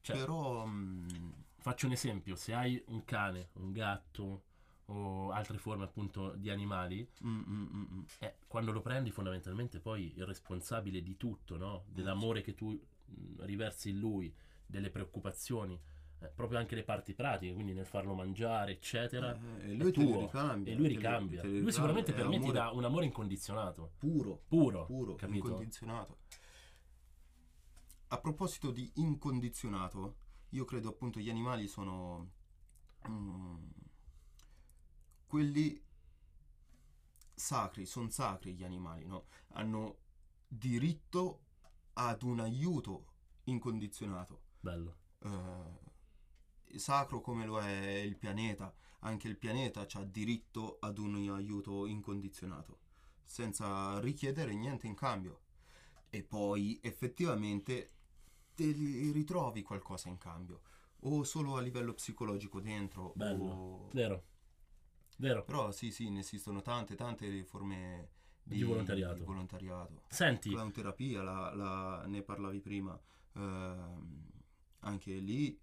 Cioè, 0.00 0.16
però 0.18 0.66
mm, 0.66 1.30
Faccio 1.58 1.86
un 1.86 1.92
esempio, 1.92 2.36
se 2.36 2.52
hai 2.52 2.82
un 2.88 3.04
cane, 3.04 3.48
un 3.54 3.72
gatto 3.72 4.42
o 4.86 5.30
altre 5.30 5.58
forme 5.58 5.84
appunto 5.84 6.34
di 6.36 6.50
animali, 6.50 7.08
mm, 7.24 7.42
mm, 7.48 7.66
mm, 7.74 8.02
eh, 8.20 8.34
quando 8.46 8.72
lo 8.72 8.80
prendi 8.80 9.10
fondamentalmente 9.10 9.80
poi 9.80 10.12
il 10.16 10.26
responsabile 10.26 11.02
di 11.02 11.16
tutto, 11.16 11.56
no? 11.56 11.84
Dell'amore 11.88 12.42
che 12.42 12.54
tu 12.54 12.68
mh, 12.70 13.44
riversi 13.44 13.90
in 13.90 13.98
lui, 13.98 14.34
delle 14.66 14.90
preoccupazioni, 14.90 15.80
eh, 16.20 16.28
proprio 16.34 16.58
anche 16.58 16.74
le 16.74 16.84
parti 16.84 17.14
pratiche, 17.14 17.54
quindi 17.54 17.72
nel 17.72 17.86
farlo 17.86 18.14
mangiare, 18.14 18.72
eccetera. 18.72 19.34
Eh, 19.34 19.70
e 19.70 19.72
è 19.72 19.74
lui 19.74 19.92
te 19.92 20.04
tuo, 20.04 20.18
ricambia. 20.20 20.72
E 20.72 20.76
lui 20.76 20.88
te 20.88 20.92
le- 20.92 20.96
ricambia. 20.98 21.40
te 21.40 21.46
le 21.46 21.52
Lui 21.52 21.70
ricambia, 21.70 21.72
sicuramente 21.72 22.12
per 22.12 22.28
me 22.28 22.40
ti 22.40 22.52
dà 22.52 22.70
un 22.70 22.84
amore 22.84 23.04
incondizionato, 23.06 23.92
puro, 23.98 24.42
puro, 24.48 24.84
puro, 24.84 25.14
capito? 25.14 25.46
incondizionato. 25.48 26.18
A 28.08 28.18
proposito 28.18 28.70
di 28.70 28.90
incondizionato, 28.96 30.16
io 30.50 30.64
credo 30.64 30.90
appunto 30.90 31.18
gli 31.18 31.28
animali 31.30 31.66
sono 31.66 32.30
mm, 33.08 33.56
quelli 35.34 35.82
sacri, 37.34 37.86
sono 37.86 38.08
sacri 38.08 38.54
gli 38.54 38.62
animali, 38.62 39.04
no? 39.04 39.26
Hanno 39.54 39.96
diritto 40.46 41.40
ad 41.94 42.22
un 42.22 42.38
aiuto 42.38 43.06
incondizionato. 43.44 44.42
Bello. 44.60 44.96
Eh, 45.18 46.78
sacro 46.78 47.20
come 47.20 47.46
lo 47.46 47.60
è 47.60 47.96
il 47.96 48.16
pianeta, 48.16 48.72
anche 49.00 49.26
il 49.26 49.36
pianeta 49.36 49.84
ha 49.92 50.04
diritto 50.04 50.76
ad 50.78 50.98
un 50.98 51.16
aiuto 51.34 51.86
incondizionato, 51.86 52.78
senza 53.24 53.98
richiedere 53.98 54.54
niente 54.54 54.86
in 54.86 54.94
cambio. 54.94 55.40
E 56.10 56.22
poi 56.22 56.78
effettivamente 56.80 57.90
te 58.54 58.70
ritrovi 58.70 59.62
qualcosa 59.62 60.08
in 60.08 60.18
cambio, 60.18 60.60
o 61.00 61.24
solo 61.24 61.56
a 61.56 61.60
livello 61.60 61.92
psicologico 61.92 62.60
dentro, 62.60 63.12
Bello. 63.16 63.44
o- 63.44 63.88
Vero. 63.92 64.26
Vero. 65.16 65.44
però 65.44 65.70
sì, 65.70 65.90
sì, 65.90 66.10
ne 66.10 66.20
esistono 66.20 66.60
tante, 66.62 66.94
tante 66.94 67.44
forme 67.44 68.08
di, 68.42 68.56
Di 68.56 68.62
volontariato. 68.62 69.14
di 69.14 69.20
volontariato. 69.20 70.02
Senti, 70.08 70.50
Clownterapia, 70.50 71.22
la, 71.22 71.54
la- 71.54 72.04
ne 72.06 72.22
parlavi 72.22 72.60
prima, 72.60 72.98
ehm, 73.34 74.22
anche 74.80 75.12
lì 75.18 75.58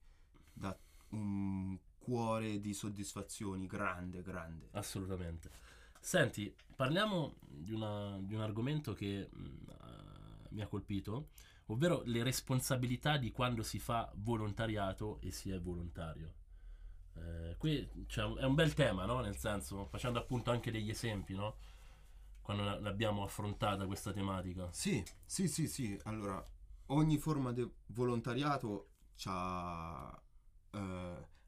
dà 0.53 0.77
un 1.09 1.77
cuore 1.97 2.59
di 2.59 2.73
soddisfazioni 2.73 3.67
grande, 3.67 4.21
grande. 4.21 4.69
Assolutamente. 4.71 5.49
Senti, 5.99 6.53
parliamo 6.75 7.35
di, 7.47 7.73
una- 7.73 8.17
di 8.21 8.33
un 8.33 8.41
argomento 8.41 8.93
che 8.93 9.29
mh, 9.31 9.71
ah, 9.77 10.47
mi 10.49 10.61
ha 10.61 10.67
colpito, 10.67 11.29
ovvero 11.67 12.01
le 12.05 12.23
responsabilità 12.23 13.17
di 13.17 13.31
quando 13.31 13.61
si 13.63 13.79
fa 13.79 14.11
volontariato 14.15 15.19
e 15.21 15.31
si 15.31 15.51
è 15.51 15.59
volontario. 15.59 16.33
Eh, 17.15 17.55
qui 17.57 17.89
cioè, 18.07 18.25
è 18.39 18.45
un 18.45 18.55
bel 18.55 18.73
tema, 18.73 19.05
no? 19.05 19.19
Nel 19.21 19.37
senso, 19.37 19.85
facendo 19.85 20.19
appunto 20.19 20.51
anche 20.51 20.71
degli 20.71 20.89
esempi, 20.89 21.33
no? 21.33 21.55
Quando 22.41 22.63
la- 22.63 22.79
l'abbiamo 22.79 23.23
affrontata 23.23 23.85
questa 23.85 24.11
tematica. 24.13 24.71
Sì, 24.71 25.03
sì, 25.25 25.47
sì, 25.47 25.67
sì. 25.67 25.99
Allora, 26.03 26.43
ogni 26.87 27.17
forma 27.17 27.51
di 27.53 27.69
volontariato 27.87 28.87
ha 29.25 30.21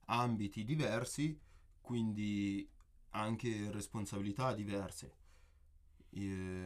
ambiti 0.05 0.63
diversi, 0.63 1.39
quindi 1.81 2.67
anche 3.11 3.71
responsabilità 3.71 4.53
diverse. 4.53 5.15
Eh, 6.11 6.19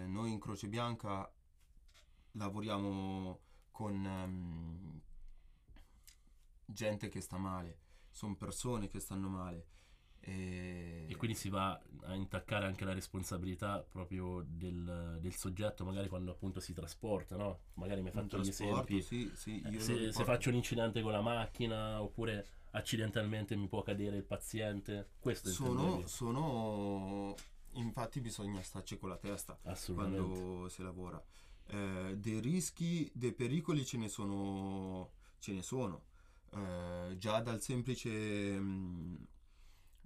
noi 0.08 0.32
in 0.32 0.40
Croce 0.40 0.68
Bianca 0.68 1.32
lavoriamo 2.34 3.40
con 3.72 4.06
ehm, 4.06 5.02
gente 6.66 7.10
che 7.10 7.22
sta 7.22 7.38
male, 7.38 7.78
sono 8.17 8.36
persone 8.36 8.88
che 8.88 8.99
stanno 8.99 9.30
male. 9.30 9.65
E, 10.19 11.06
E 11.10 11.15
quindi 11.15 11.38
si 11.38 11.49
va 11.49 11.80
a 12.03 12.15
intaccare 12.15 12.65
anche 12.65 12.84
la 12.84 12.93
responsabilità 12.93 13.80
proprio 13.88 14.43
del, 14.45 15.17
del 15.21 15.34
soggetto, 15.36 15.86
magari 15.86 16.10
quando 16.10 16.32
appunto 16.32 16.60
si 16.60 16.73
trasporta, 16.73 17.38
no? 17.38 17.60
Magari 17.75 18.01
mi 18.01 18.08
hai 18.08 18.13
fatto 18.13 18.38
gli 18.39 18.47
esempi. 18.49 19.01
sì, 19.01 19.32
sì, 19.36 19.62
Eh, 19.63 19.80
se, 19.80 20.12
se 20.12 20.23
faccio 20.23 20.49
un 20.49 20.56
incidente 20.56 21.01
con 21.01 21.12
la 21.12 21.21
macchina 21.21 22.01
oppure 22.01 22.45
accidentalmente 22.71 23.56
mi 23.56 23.67
può 23.67 23.82
cadere 23.84 24.17
il 24.17 24.23
paziente, 24.23 25.08
questo 25.19 25.49
sono, 25.49 25.84
intendevi? 25.84 26.08
sono 26.08 27.36
infatti 27.73 28.19
bisogna 28.21 28.62
starci 28.62 28.97
con 28.97 29.10
la 29.10 29.17
testa 29.17 29.58
quando 29.93 30.67
si 30.69 30.82
lavora 30.84 31.23
Eh, 31.69 32.15
dei 32.17 32.39
rischi 32.39 33.12
dei 33.13 33.34
pericoli 33.34 33.86
ce 33.86 33.97
ne 33.97 34.08
sono 34.08 35.12
ce 35.39 35.51
ne 35.53 35.62
sono 35.62 36.06
Eh, 36.54 37.16
già 37.18 37.40
dal 37.42 37.62
semplice 37.62 38.10
mh, 38.60 39.26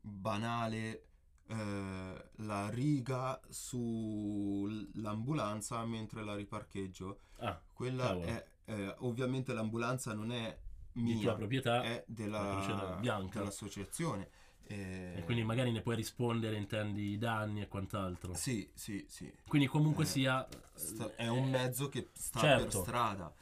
banale 0.02 1.06
eh, 1.48 2.30
la 2.38 2.70
riga 2.70 3.40
sull'ambulanza 3.50 5.84
mentre 5.86 6.24
la 6.24 6.36
riparcheggio 6.36 7.20
Ah, 7.40 7.60
quella 7.74 8.18
è 8.20 8.46
eh, 8.66 8.96
ovviamente 9.00 9.54
l'ambulanza 9.54 10.14
non 10.14 10.32
è 10.32 10.58
di 10.94 11.14
tua 11.14 11.22
mia 11.22 11.34
proprietà 11.34 11.82
è 11.84 12.04
della, 12.08 12.98
Bianca. 13.00 13.40
dell'associazione 13.40 14.30
Eh, 14.68 15.14
e 15.18 15.24
quindi 15.26 15.44
magari 15.44 15.72
ne 15.72 15.82
puoi 15.82 15.96
rispondere, 15.98 16.56
intendi 16.56 17.12
i 17.12 17.18
danni 17.18 17.62
e 17.62 17.68
quant'altro. 17.68 18.34
Sì, 18.34 18.70
sì, 18.74 19.06
sì. 19.10 19.30
Quindi 19.48 19.68
comunque 19.68 20.04
Eh, 20.04 20.08
sia... 20.08 20.48
Sta- 20.74 21.14
è 21.16 21.28
un 21.28 21.50
mezzo 21.50 21.90
che 21.90 22.10
sta 22.14 22.40
certo. 22.40 22.64
per 22.64 22.74
strada. 22.74 23.34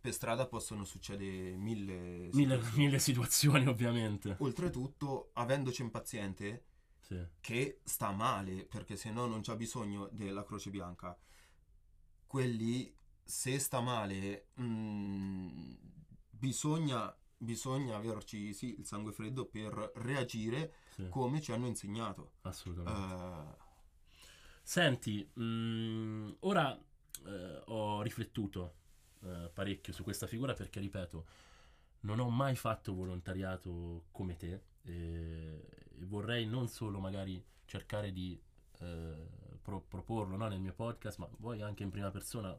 Per 0.00 0.12
strada 0.12 0.46
possono 0.46 0.84
succedere 0.84 1.56
mille... 1.56 2.28
Mille, 2.32 2.56
situazioni. 2.56 2.76
mille 2.84 2.98
situazioni 2.98 3.66
ovviamente. 3.66 4.36
Oltretutto, 4.40 5.30
avendoci 5.34 5.82
un 5.82 5.90
paziente 5.90 6.64
Sì. 7.00 7.24
che 7.40 7.80
sta 7.84 8.10
male, 8.12 8.64
perché 8.66 8.96
se 8.96 9.10
no 9.10 9.26
non 9.26 9.40
c'ha 9.42 9.56
bisogno 9.56 10.08
della 10.12 10.44
Croce 10.44 10.70
Bianca, 10.70 11.16
quelli, 12.26 12.94
se 13.24 13.58
sta 13.58 13.80
male, 13.80 14.48
mm, 14.60 15.74
bisogna, 16.30 17.16
bisogna 17.36 17.96
averci 17.96 18.52
sì, 18.52 18.78
il 18.78 18.86
sangue 18.86 19.12
freddo 19.12 19.46
per 19.46 19.92
reagire 19.96 20.74
sì, 20.94 21.08
come 21.08 21.40
ci 21.40 21.52
hanno 21.52 21.66
insegnato. 21.66 22.32
assolutamente. 22.42 23.14
Eh, 23.14 23.66
Senti, 24.62 25.26
mm, 25.40 26.30
ora 26.40 26.78
eh, 27.26 27.62
ho 27.66 28.02
riflettuto 28.02 28.74
eh, 29.24 29.50
parecchio 29.52 29.92
su 29.92 30.02
questa 30.02 30.26
figura 30.26 30.54
perché, 30.54 30.80
ripeto, 30.80 31.26
non 32.00 32.20
ho 32.20 32.30
mai 32.30 32.54
fatto 32.56 32.94
volontariato 32.94 34.04
come 34.10 34.36
te 34.36 34.62
e, 34.82 35.64
e 36.00 36.04
vorrei 36.04 36.46
non 36.46 36.68
solo 36.68 37.00
magari 37.00 37.44
cercare 37.64 38.12
di 38.12 38.40
eh, 38.80 39.26
pro- 39.62 39.84
proporlo 39.86 40.36
no, 40.36 40.48
nel 40.48 40.60
mio 40.60 40.72
podcast, 40.72 41.18
ma 41.18 41.26
poi 41.26 41.62
anche 41.62 41.82
in 41.82 41.90
prima 41.90 42.10
persona 42.10 42.58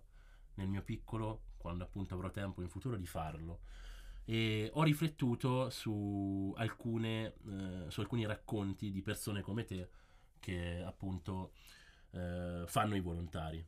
nel 0.55 0.67
mio 0.67 0.83
piccolo, 0.83 1.43
quando 1.57 1.83
appunto 1.83 2.13
avrò 2.13 2.29
tempo 2.31 2.61
in 2.61 2.69
futuro, 2.69 2.97
di 2.97 3.07
farlo. 3.07 3.61
e 4.25 4.69
ho 4.73 4.83
riflettuto 4.83 5.69
su, 5.69 6.53
alcune, 6.57 7.33
eh, 7.47 7.85
su 7.89 8.01
alcuni 8.01 8.25
racconti 8.25 8.91
di 8.91 9.01
persone 9.01 9.41
come 9.41 9.65
te 9.65 9.89
che 10.39 10.81
appunto 10.85 11.53
eh, 12.11 12.63
fanno 12.67 12.95
i 12.95 12.99
volontari. 13.01 13.65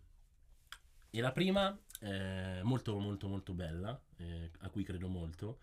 E 1.13 1.19
la 1.21 1.31
prima 1.31 1.77
è 1.99 2.61
molto 2.63 2.97
molto 2.97 3.27
molto 3.27 3.53
bella, 3.53 3.99
eh, 4.17 4.49
a 4.59 4.69
cui 4.69 4.83
credo 4.83 5.07
molto, 5.09 5.59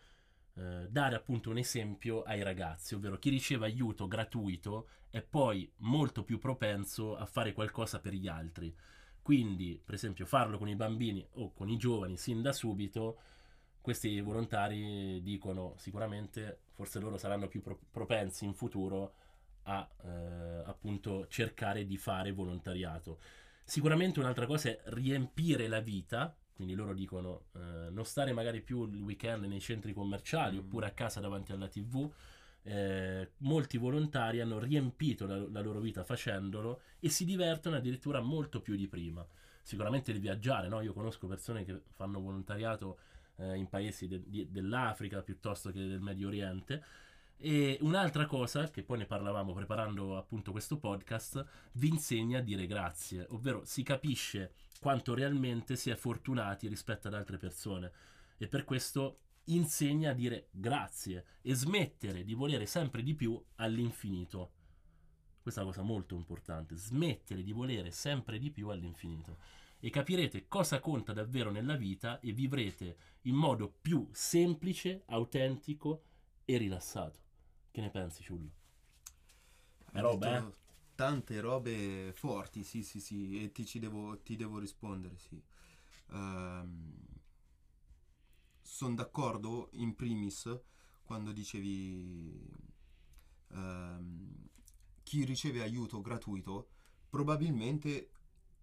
eh, 0.54 0.86
dare 0.90 1.16
appunto 1.16 1.50
un 1.50 1.58
esempio 1.58 2.22
ai 2.22 2.42
ragazzi, 2.42 2.94
ovvero 2.94 3.18
chi 3.18 3.30
riceve 3.30 3.64
aiuto 3.66 4.06
gratuito 4.06 4.88
è 5.10 5.22
poi 5.22 5.70
molto 5.78 6.22
più 6.24 6.38
propenso 6.38 7.16
a 7.16 7.24
fare 7.24 7.52
qualcosa 7.54 7.98
per 8.00 8.12
gli 8.12 8.28
altri. 8.28 8.74
Quindi, 9.22 9.80
per 9.82 9.94
esempio, 9.94 10.26
farlo 10.26 10.58
con 10.58 10.68
i 10.68 10.76
bambini 10.76 11.26
o 11.34 11.52
con 11.54 11.68
i 11.70 11.76
giovani 11.78 12.16
sin 12.18 12.42
da 12.42 12.52
subito 12.52 13.18
questi 13.80 14.20
volontari 14.20 15.22
dicono 15.22 15.74
sicuramente 15.78 16.60
forse 16.72 16.98
loro 17.00 17.16
saranno 17.16 17.48
più 17.48 17.62
pro- 17.62 17.78
propensi 17.90 18.44
in 18.44 18.52
futuro 18.54 19.14
a 19.62 19.88
eh, 20.04 20.62
appunto 20.66 21.26
cercare 21.28 21.86
di 21.86 21.96
fare 21.96 22.32
volontariato. 22.32 23.18
Sicuramente 23.68 24.18
un'altra 24.18 24.46
cosa 24.46 24.70
è 24.70 24.80
riempire 24.86 25.68
la 25.68 25.80
vita, 25.80 26.34
quindi 26.54 26.72
loro 26.72 26.94
dicono 26.94 27.48
eh, 27.52 27.90
non 27.90 28.06
stare 28.06 28.32
magari 28.32 28.62
più 28.62 28.90
il 28.90 29.02
weekend 29.02 29.44
nei 29.44 29.60
centri 29.60 29.92
commerciali 29.92 30.56
mm. 30.56 30.60
oppure 30.60 30.86
a 30.86 30.92
casa 30.92 31.20
davanti 31.20 31.52
alla 31.52 31.68
tv. 31.68 32.10
Eh, 32.62 33.32
molti 33.40 33.76
volontari 33.76 34.40
hanno 34.40 34.58
riempito 34.58 35.26
la, 35.26 35.36
la 35.36 35.60
loro 35.60 35.80
vita 35.80 36.02
facendolo 36.02 36.80
e 36.98 37.10
si 37.10 37.26
divertono 37.26 37.76
addirittura 37.76 38.22
molto 38.22 38.62
più 38.62 38.74
di 38.74 38.88
prima. 38.88 39.22
Sicuramente 39.60 40.12
il 40.12 40.20
viaggiare, 40.20 40.68
no? 40.68 40.80
io 40.80 40.94
conosco 40.94 41.26
persone 41.26 41.62
che 41.62 41.82
fanno 41.92 42.20
volontariato 42.20 42.98
eh, 43.36 43.54
in 43.54 43.68
paesi 43.68 44.08
de- 44.08 44.22
di- 44.26 44.50
dell'Africa 44.50 45.20
piuttosto 45.20 45.70
che 45.70 45.86
del 45.86 46.00
Medio 46.00 46.28
Oriente. 46.28 46.82
E 47.40 47.78
un'altra 47.82 48.26
cosa, 48.26 48.68
che 48.68 48.82
poi 48.82 48.98
ne 48.98 49.06
parlavamo 49.06 49.52
preparando 49.52 50.16
appunto 50.16 50.50
questo 50.50 50.76
podcast, 50.76 51.44
vi 51.74 51.86
insegna 51.86 52.38
a 52.38 52.42
dire 52.42 52.66
grazie, 52.66 53.26
ovvero 53.30 53.64
si 53.64 53.84
capisce 53.84 54.54
quanto 54.80 55.14
realmente 55.14 55.76
si 55.76 55.88
è 55.90 55.94
fortunati 55.94 56.66
rispetto 56.66 57.06
ad 57.06 57.14
altre 57.14 57.36
persone 57.36 57.92
e 58.38 58.48
per 58.48 58.64
questo 58.64 59.20
insegna 59.44 60.10
a 60.10 60.14
dire 60.14 60.48
grazie 60.50 61.24
e 61.42 61.54
smettere 61.54 62.24
di 62.24 62.34
volere 62.34 62.66
sempre 62.66 63.04
di 63.04 63.14
più 63.14 63.40
all'infinito. 63.56 64.52
Questa 65.40 65.60
è 65.60 65.64
una 65.64 65.72
cosa 65.72 65.86
molto 65.86 66.16
importante, 66.16 66.76
smettere 66.76 67.44
di 67.44 67.52
volere 67.52 67.92
sempre 67.92 68.40
di 68.40 68.50
più 68.50 68.68
all'infinito 68.68 69.38
e 69.78 69.90
capirete 69.90 70.48
cosa 70.48 70.80
conta 70.80 71.12
davvero 71.12 71.52
nella 71.52 71.76
vita 71.76 72.18
e 72.18 72.32
vivrete 72.32 72.96
in 73.22 73.36
modo 73.36 73.72
più 73.80 74.08
semplice, 74.10 75.04
autentico 75.06 76.02
e 76.44 76.56
rilassato. 76.56 77.27
Che 77.70 77.80
ne 77.80 77.90
pensi, 77.90 78.22
Ciullo? 78.22 78.50
È 79.92 80.00
roba, 80.00 80.38
eh? 80.38 80.44
Tante 80.94 81.40
robe 81.40 82.12
forti, 82.14 82.64
sì, 82.64 82.82
sì, 82.82 83.00
sì, 83.00 83.42
e 83.42 83.52
ti, 83.52 83.64
ci 83.64 83.78
devo, 83.78 84.18
ti 84.22 84.34
devo 84.36 84.58
rispondere, 84.58 85.16
sì. 85.18 85.40
Um, 86.10 86.16
ehm, 86.16 86.94
Sono 88.62 88.94
d'accordo, 88.94 89.70
in 89.72 89.94
primis, 89.96 90.48
quando 91.02 91.32
dicevi 91.32 92.46
um, 93.48 94.34
chi 95.02 95.24
riceve 95.24 95.62
aiuto 95.62 96.00
gratuito 96.00 96.68
probabilmente 97.08 98.10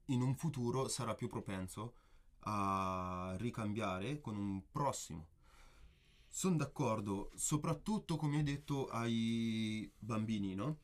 in 0.05 0.21
un 0.21 0.35
futuro 0.35 0.87
sarà 0.87 1.15
più 1.15 1.27
propenso 1.27 1.95
a 2.41 3.35
ricambiare 3.37 4.21
con 4.21 4.37
un 4.37 4.61
prossimo. 4.71 5.27
Sono 6.35 6.57
d'accordo, 6.57 7.31
soprattutto 7.35 8.17
come 8.17 8.39
hai 8.39 8.43
detto 8.43 8.87
ai 8.87 9.89
bambini, 9.97 10.53
no? 10.53 10.79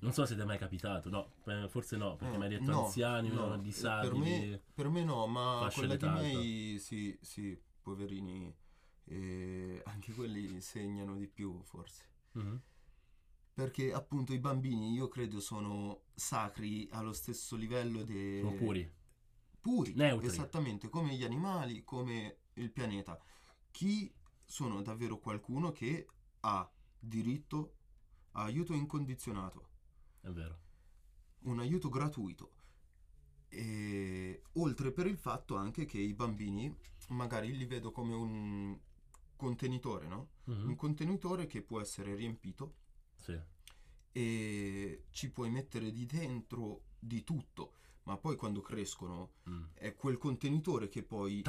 Non 0.00 0.12
so 0.12 0.26
se 0.26 0.34
ti 0.34 0.40
è 0.40 0.44
mai 0.44 0.58
capitato, 0.58 1.08
no, 1.08 1.34
forse 1.68 1.96
no, 1.96 2.16
perché 2.16 2.34
eh, 2.34 2.36
mi 2.38 2.42
hai 2.42 2.50
detto 2.50 2.68
no, 2.68 2.84
anziani, 2.86 3.28
no, 3.28 3.56
disabili. 3.58 4.10
Per 4.10 4.18
me, 4.18 4.62
per 4.74 4.88
me 4.88 5.04
no, 5.04 5.24
ma 5.28 5.70
quelli 5.72 5.96
di 5.96 6.08
miei 6.08 6.78
sì, 6.80 7.16
sì, 7.22 7.56
poverini, 7.80 8.52
e 9.04 9.82
anche 9.84 10.12
quelli 10.12 10.60
segnano 10.62 11.16
di 11.16 11.28
più 11.28 11.62
forse. 11.62 12.02
Mm-hmm 12.36 12.56
perché 13.58 13.92
appunto 13.92 14.32
i 14.32 14.38
bambini 14.38 14.92
io 14.92 15.08
credo 15.08 15.40
sono 15.40 16.02
sacri 16.14 16.88
allo 16.92 17.12
stesso 17.12 17.56
livello 17.56 18.04
dei... 18.04 18.38
Sono 18.38 18.54
puri. 18.54 18.88
Puri, 19.60 19.94
Neutri. 19.94 20.28
esattamente, 20.28 20.88
come 20.88 21.16
gli 21.16 21.24
animali, 21.24 21.82
come 21.82 22.36
il 22.54 22.70
pianeta. 22.70 23.20
Chi 23.70 24.12
sono 24.44 24.82
davvero 24.82 25.18
qualcuno 25.18 25.72
che 25.72 26.06
ha 26.40 26.70
diritto 26.98 27.74
a 28.32 28.44
aiuto 28.44 28.72
incondizionato. 28.72 29.68
È 30.20 30.30
vero. 30.30 30.60
Un 31.40 31.60
aiuto 31.60 31.88
gratuito. 31.88 32.52
E 33.48 34.42
oltre 34.54 34.92
per 34.92 35.06
il 35.06 35.16
fatto 35.16 35.56
anche 35.56 35.84
che 35.84 35.98
i 35.98 36.12
bambini 36.12 36.74
magari 37.08 37.56
li 37.56 37.64
vedo 37.64 37.90
come 37.90 38.14
un 38.14 38.78
contenitore, 39.36 40.06
no? 40.06 40.30
Mm-hmm. 40.50 40.68
Un 40.68 40.76
contenitore 40.76 41.46
che 41.46 41.62
può 41.62 41.80
essere 41.80 42.14
riempito 42.14 42.74
sì. 43.14 43.38
E 44.12 45.04
ci 45.10 45.30
puoi 45.30 45.50
mettere 45.50 45.92
di 45.92 46.06
dentro 46.06 46.84
di 46.98 47.22
tutto. 47.24 47.74
Ma 48.08 48.16
poi 48.16 48.36
quando 48.36 48.62
crescono 48.62 49.32
mm. 49.50 49.64
è 49.74 49.94
quel 49.94 50.16
contenitore 50.16 50.88
che 50.88 51.02
poi 51.02 51.42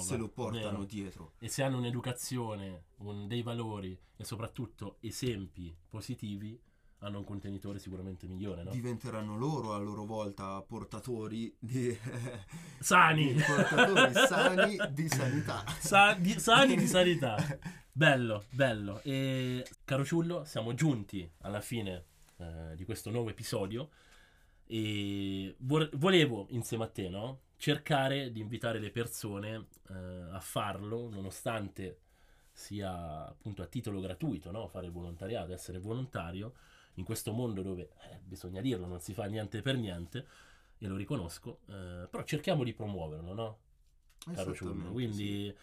se 0.00 0.16
lo 0.16 0.28
portano 0.28 0.78
vero. 0.78 0.84
dietro. 0.84 1.32
E 1.38 1.46
se 1.46 1.62
hanno 1.62 1.78
un'educazione, 1.78 2.86
un, 2.96 3.28
dei 3.28 3.42
valori 3.42 3.96
e 4.16 4.24
soprattutto 4.24 4.96
esempi 5.02 5.72
positivi, 5.88 6.60
hanno 6.98 7.18
un 7.18 7.24
contenitore 7.24 7.78
sicuramente 7.78 8.26
migliore, 8.26 8.64
no? 8.64 8.72
Diventeranno 8.72 9.36
loro 9.36 9.72
a 9.72 9.78
loro 9.78 10.04
volta 10.04 10.60
portatori 10.62 11.54
di 11.60 11.96
sani, 12.80 13.32
di 13.32 13.42
portatori 13.42 14.12
sani 14.12 14.78
di 14.90 15.08
sanità. 15.08 15.64
Sa- 15.78 16.14
di, 16.14 16.40
sani 16.40 16.74
di 16.74 16.88
sanità. 16.88 17.36
Bello, 17.92 18.46
bello. 18.50 19.00
E 19.02 19.64
caro 19.84 20.04
Ciullo, 20.04 20.44
siamo 20.44 20.74
giunti 20.74 21.30
alla 21.42 21.60
fine 21.60 22.04
eh, 22.38 22.74
di 22.74 22.84
questo 22.84 23.10
nuovo 23.10 23.30
episodio 23.30 23.90
e 24.72 25.56
vo- 25.58 25.88
volevo 25.94 26.46
insieme 26.50 26.84
a 26.84 26.88
te, 26.88 27.08
no? 27.08 27.40
Cercare 27.56 28.30
di 28.30 28.38
invitare 28.40 28.78
le 28.78 28.90
persone 28.92 29.66
eh, 29.88 29.94
a 30.30 30.38
farlo, 30.40 31.08
nonostante 31.08 31.98
sia 32.52 33.26
appunto 33.26 33.62
a 33.62 33.66
titolo 33.66 33.98
gratuito, 34.00 34.52
no? 34.52 34.68
Fare 34.68 34.88
volontariato, 34.88 35.52
essere 35.52 35.80
volontario 35.80 36.54
in 36.94 37.04
questo 37.04 37.32
mondo 37.32 37.62
dove, 37.62 37.90
eh, 38.10 38.20
bisogna 38.22 38.60
dirlo, 38.60 38.86
non 38.86 39.00
si 39.00 39.12
fa 39.12 39.24
niente 39.24 39.60
per 39.60 39.76
niente, 39.76 40.26
e 40.78 40.86
lo 40.86 40.94
riconosco, 40.94 41.60
eh, 41.66 42.06
però 42.08 42.22
cerchiamo 42.22 42.62
di 42.62 42.72
promuoverlo, 42.72 43.34
no? 43.34 43.58
Caro 44.32 44.54
Ciullo, 44.54 44.92
quindi 44.92 45.46
sì. 45.46 45.54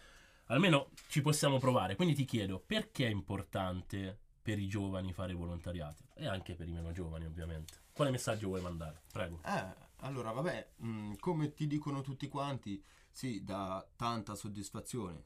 almeno 0.46 0.90
ci 1.08 1.22
possiamo 1.22 1.58
provare. 1.58 1.96
Quindi 1.96 2.14
ti 2.14 2.26
chiedo, 2.26 2.62
perché 2.64 3.06
è 3.06 3.10
importante 3.10 4.18
per 4.42 4.58
i 4.58 4.68
giovani 4.68 5.14
fare 5.14 5.32
volontariato? 5.32 6.04
E 6.14 6.26
anche 6.26 6.54
per 6.54 6.68
i 6.68 6.72
meno 6.72 6.92
giovani, 6.92 7.24
ovviamente. 7.24 7.86
Quale 7.98 8.12
messaggio 8.12 8.46
vuoi 8.46 8.60
mandare? 8.60 9.02
Prego. 9.10 9.40
Eh, 9.44 9.74
allora, 10.02 10.30
vabbè, 10.30 10.74
mh, 10.76 10.88
mm, 10.88 11.12
come 11.18 11.52
ti 11.52 11.66
dicono 11.66 12.00
tutti 12.00 12.28
quanti, 12.28 12.80
sì, 13.10 13.42
dà 13.42 13.84
tanta 13.96 14.36
soddisfazione 14.36 15.24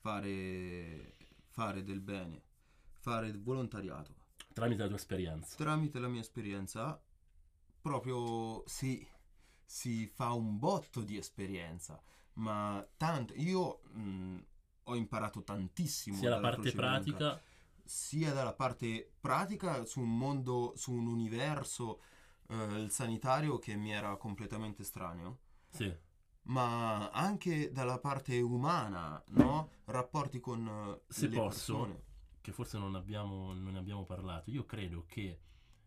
fare, 0.00 1.16
fare 1.48 1.82
del 1.82 2.00
bene, 2.00 2.42
fare 2.98 3.32
volontariato 3.32 4.14
Tramite 4.52 4.82
la 4.82 4.88
tua 4.88 4.96
esperienza. 4.98 5.56
Tramite 5.56 5.98
la 5.98 6.08
mia 6.08 6.20
esperienza, 6.20 7.02
proprio 7.80 8.64
sì, 8.66 9.08
si 9.64 10.06
fa 10.06 10.32
un 10.32 10.58
botto 10.58 11.00
di 11.00 11.16
esperienza, 11.16 12.02
ma 12.34 12.86
tanto, 12.98 13.32
io 13.34 13.80
mh, 13.92 14.38
ho 14.84 14.94
imparato 14.94 15.42
tantissimo. 15.42 16.18
Sia 16.18 16.28
la 16.28 16.40
parte 16.40 16.70
pratica. 16.72 17.40
Sia 17.90 18.32
dalla 18.32 18.54
parte 18.54 19.14
pratica 19.20 19.84
su 19.84 19.98
un 19.98 20.16
mondo, 20.16 20.74
su 20.76 20.92
un 20.92 21.08
universo, 21.08 22.00
eh, 22.48 22.82
il 22.82 22.90
sanitario 22.92 23.58
che 23.58 23.74
mi 23.74 23.92
era 23.92 24.14
completamente 24.14 24.82
estraneo. 24.82 25.40
Sì. 25.70 25.92
Ma 26.42 27.10
anche 27.10 27.72
dalla 27.72 27.98
parte 27.98 28.40
umana, 28.40 29.20
no? 29.30 29.70
Rapporti 29.86 30.38
con 30.38 30.64
uh, 30.64 31.12
Se 31.12 31.26
le 31.26 31.34
posso, 31.34 31.78
persone 31.78 32.02
che 32.40 32.52
forse 32.52 32.78
non, 32.78 32.94
abbiamo, 32.94 33.52
non 33.54 33.72
ne 33.72 33.78
abbiamo 33.78 34.04
parlato, 34.04 34.52
io 34.52 34.64
credo 34.64 35.04
che 35.04 35.40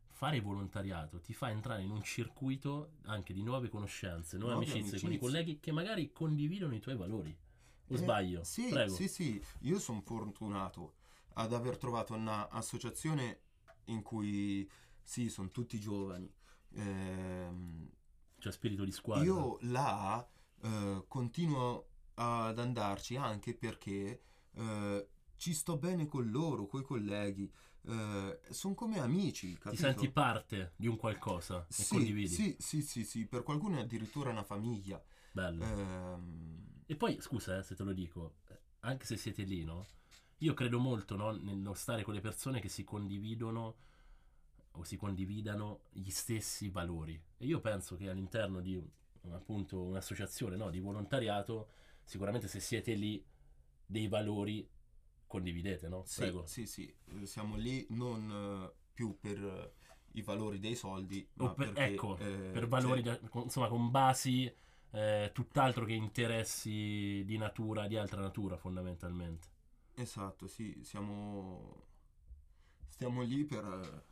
fare 0.09 0.41
volontariato 0.41 1.21
ti 1.21 1.33
fa 1.33 1.49
entrare 1.51 1.83
in 1.83 1.89
un 1.89 2.03
circuito 2.03 2.95
anche 3.05 3.31
di 3.31 3.43
nuove 3.43 3.69
conoscenze, 3.69 4.37
nuove, 4.37 4.55
nuove 4.55 4.65
amicizie, 4.65 4.97
amicizie, 4.97 5.07
con 5.07 5.15
i 5.15 5.19
colleghi 5.19 5.59
che 5.61 5.71
magari 5.71 6.11
condividono 6.11 6.75
i 6.75 6.79
tuoi 6.81 6.97
valori. 6.97 7.33
O 7.87 7.93
eh, 7.93 7.97
sbaglio? 7.97 8.43
Sì, 8.43 8.67
Prego. 8.67 8.93
sì, 8.93 9.07
sì, 9.07 9.41
io 9.61 9.79
sono 9.79 10.01
fortunato 10.01 10.95
ad 11.33 11.53
aver 11.53 11.77
trovato 11.77 12.13
un'associazione 12.13 13.41
in 13.85 14.01
cui 14.01 14.69
sì, 15.01 15.29
sono 15.29 15.49
tutti 15.49 15.79
giovani. 15.79 16.31
Ehm, 16.75 17.89
C'è 18.39 18.51
spirito 18.51 18.83
di 18.83 18.91
squadra. 18.91 19.23
Io 19.23 19.57
là 19.61 20.27
eh, 20.61 21.05
continuo 21.07 21.87
ad 22.15 22.59
andarci 22.59 23.15
anche 23.15 23.53
perché 23.55 24.21
eh, 24.55 25.07
ci 25.35 25.53
sto 25.53 25.77
bene 25.77 26.05
con 26.05 26.29
loro, 26.29 26.67
coi 26.67 26.83
colleghi, 26.83 27.51
eh, 27.85 28.39
sono 28.49 28.73
come 28.75 28.99
amici, 28.99 29.53
Ti 29.53 29.59
capito? 29.59 29.81
senti 29.81 30.09
parte 30.09 30.73
di 30.75 30.87
un 30.87 30.97
qualcosa 30.97 31.65
e 31.69 31.69
Sì, 31.73 31.87
condividi. 31.87 32.35
sì, 32.35 32.55
sì, 32.59 32.81
sì, 32.81 33.03
sì, 33.03 33.25
per 33.25 33.43
qualcuno 33.43 33.77
è 33.77 33.81
addirittura 33.81 34.29
una 34.29 34.43
famiglia. 34.43 35.03
Bello. 35.31 35.63
Ehm, 35.65 36.83
E 36.85 36.95
poi, 36.95 37.19
scusa 37.19 37.57
eh, 37.57 37.63
se 37.63 37.75
te 37.75 37.83
lo 37.83 37.93
dico, 37.93 38.35
anche 38.81 39.05
se 39.05 39.17
siete 39.17 39.43
lì, 39.43 39.63
no? 39.63 39.85
Io 40.43 40.53
credo 40.53 40.77
molto 40.77 41.15
no, 41.15 41.31
nello 41.31 41.73
stare 41.73 42.03
con 42.03 42.13
le 42.13 42.19
persone 42.19 42.59
che 42.59 42.67
si 42.67 42.83
condividono 42.83 43.75
o 44.73 44.83
si 44.83 44.97
condividano 44.97 45.83
gli 45.91 46.09
stessi 46.09 46.67
valori. 46.69 47.19
E 47.37 47.45
io 47.45 47.61
penso 47.61 47.95
che 47.95 48.09
all'interno 48.09 48.59
di 48.59 48.81
appunto 49.31 49.81
un'associazione 49.81 50.57
no, 50.57 50.69
di 50.69 50.79
volontariato, 50.79 51.69
sicuramente 52.03 52.49
se 52.49 52.59
siete 52.59 52.93
lì, 52.93 53.23
dei 53.85 54.09
valori 54.09 54.67
condividete, 55.27 55.87
no? 55.87 56.03
Sì, 56.05 56.21
Prego. 56.21 56.45
sì, 56.45 56.65
sì, 56.65 56.93
siamo 57.23 57.55
lì 57.55 57.85
non 57.91 58.29
eh, 58.29 58.73
più 58.93 59.17
per 59.21 59.41
eh, 59.41 59.71
i 60.13 60.21
valori 60.23 60.59
dei 60.59 60.75
soldi, 60.75 61.25
O 61.37 61.45
ma 61.45 61.53
per, 61.53 61.71
perché, 61.71 61.93
ecco, 61.93 62.17
eh, 62.17 62.49
per 62.51 62.67
valori, 62.67 63.01
cioè, 63.01 63.17
da- 63.17 63.41
insomma, 63.41 63.69
con 63.69 63.89
basi 63.91 64.53
eh, 64.91 65.31
tutt'altro 65.33 65.85
che 65.85 65.93
interessi 65.93 67.23
di 67.25 67.37
natura, 67.37 67.87
di 67.87 67.95
altra 67.95 68.19
natura, 68.19 68.57
fondamentalmente. 68.57 69.52
Esatto, 69.95 70.47
sì, 70.47 70.81
siamo 70.83 71.85
stiamo 72.87 73.21
lì 73.23 73.43
per 73.45 74.05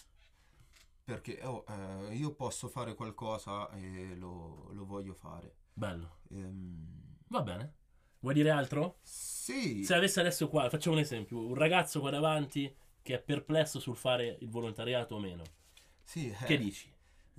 perché 1.04 1.40
oh, 1.44 1.66
eh, 1.68 2.16
io 2.16 2.34
posso 2.34 2.68
fare 2.70 2.96
qualcosa 2.96 3.70
e 3.72 4.16
lo, 4.16 4.70
lo 4.74 4.86
voglio 4.86 5.14
fare. 5.14 5.56
Bello. 5.74 6.20
Ehm, 6.30 7.18
Va 7.28 7.42
bene. 7.42 7.74
Vuoi 8.20 8.34
dire 8.36 8.52
altro? 8.52 9.00
sì, 9.02 9.84
Se 9.84 9.94
avesse 9.96 10.20
adesso 10.20 10.48
qua, 10.50 10.70
facciamo 10.70 10.96
un 10.96 11.02
esempio, 11.02 11.40
un 11.46 11.56
ragazzo 11.56 12.00
qua 12.00 12.10
davanti 12.12 12.74
che 13.02 13.16
è 13.16 13.22
perplesso 13.22 13.80
sul 13.80 13.96
fare 13.98 14.38
il 14.42 14.50
volontariato 14.50 15.16
o 15.16 15.20
meno. 15.20 15.44
sì, 16.04 16.30
eh, 16.30 16.46
Che 16.46 16.58
dici? 16.58 16.94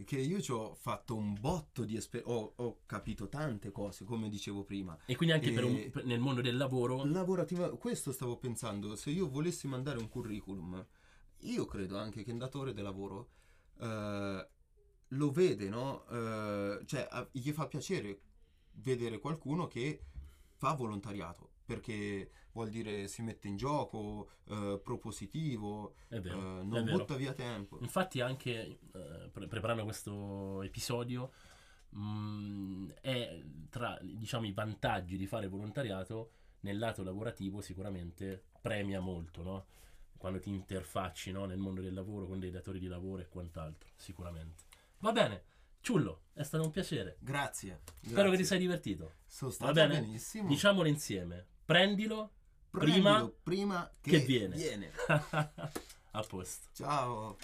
Che 0.05 0.19
io 0.19 0.41
ci 0.41 0.51
ho 0.53 0.75
fatto 0.75 1.15
un 1.15 1.37
botto 1.39 1.85
di 1.85 1.97
esperienze, 1.97 2.33
ho, 2.35 2.53
ho 2.57 2.81
capito 2.87 3.29
tante 3.29 3.71
cose, 3.71 4.05
come 4.05 4.29
dicevo 4.29 4.65
prima. 4.65 4.99
E 5.07 5.15
quindi 5.17 5.35
anche 5.35 5.53
per 5.53 5.65
un- 5.65 5.77
E- 5.77 5.91
per- 5.91 6.05
nel 6.05 6.19
mondo 6.21 6.41
del 6.41 6.57
lavoro, 6.57 7.05
Lavorativa, 7.05 7.71
questo 7.77 8.11
stavo 8.13 8.37
pensando, 8.39 8.97
se 8.97 9.11
io 9.11 9.29
volessi 9.29 9.67
mandare 9.69 9.99
un 9.99 10.09
curriculum, 10.09 10.85
io 11.41 11.65
credo 11.67 11.99
anche 11.99 12.23
che 12.25 12.33
un 12.33 12.39
datore 12.39 12.73
di 12.73 12.81
lavoro 12.83 13.31
eh, 13.81 14.49
lo 15.09 15.31
vede, 15.31 15.69
no? 15.69 16.07
Eh, 16.09 16.83
cioè, 16.87 17.07
a- 17.11 17.29
gli 17.33 17.51
fa 17.53 17.67
piacere 17.67 18.21
vedere 18.75 19.19
qualcuno 19.19 19.67
che 19.67 20.05
fa 20.57 20.73
volontariato, 20.75 21.51
perché 21.73 22.31
vuol 22.53 22.69
dire 22.69 23.09
si 23.09 23.23
mette 23.23 23.49
in 23.49 23.57
gioco, 23.57 24.31
eh, 24.49 24.81
propositivo, 24.83 25.95
vero, 26.09 26.61
eh, 26.61 26.65
non 26.65 26.85
butta 26.85 27.15
via 27.17 27.33
tempo. 27.33 27.79
Infatti 27.81 28.21
anche 28.21 28.79
eh, 28.93 29.29
pre- 29.33 29.47
preparando 29.47 29.85
questo 29.85 30.63
episodio 30.63 31.33
mh, 31.91 32.89
è 33.01 33.43
tra 33.71 33.99
diciamo 34.03 34.47
i 34.47 34.53
vantaggi 34.53 35.17
di 35.17 35.27
fare 35.27 35.49
volontariato 35.49 36.33
nel 36.61 36.79
lato 36.79 37.03
lavorativo 37.03 37.61
sicuramente 37.61 38.45
premia 38.61 39.01
molto, 39.01 39.43
no? 39.43 39.67
Quando 40.17 40.39
ti 40.39 40.51
interfacci 40.51 41.33
no, 41.33 41.47
nel 41.47 41.59
mondo 41.59 41.81
del 41.81 41.95
lavoro 41.95 42.27
con 42.27 42.39
dei 42.39 42.51
datori 42.51 42.79
di 42.79 42.87
lavoro 42.87 43.23
e 43.23 43.29
quant'altro, 43.29 43.91
sicuramente. 43.97 44.65
Va 44.99 45.11
bene, 45.11 45.43
Ciullo, 45.81 46.27
è 46.33 46.45
stato 46.45 46.63
un 46.63 46.71
piacere. 46.71 47.17
Grazie. 47.19 47.81
Spero 48.01 48.15
grazie. 48.15 48.31
che 48.31 48.37
ti 48.37 48.45
sei 48.45 48.59
divertito. 48.61 49.15
Sono 49.27 49.51
Va 49.51 49.57
stato 49.57 49.73
bene? 49.73 50.01
benissimo. 50.01 50.47
Diciamolo 50.47 50.87
insieme. 50.87 51.47
Prendilo 51.73 52.31
Prendilo 52.71 53.03
prima 53.03 53.33
prima 53.43 53.91
che 54.03 54.11
che 54.11 54.19
viene. 54.19 54.57
viene. 54.57 54.93
a 56.13 56.23
posto. 56.23 56.67
Ciao. 56.75 57.39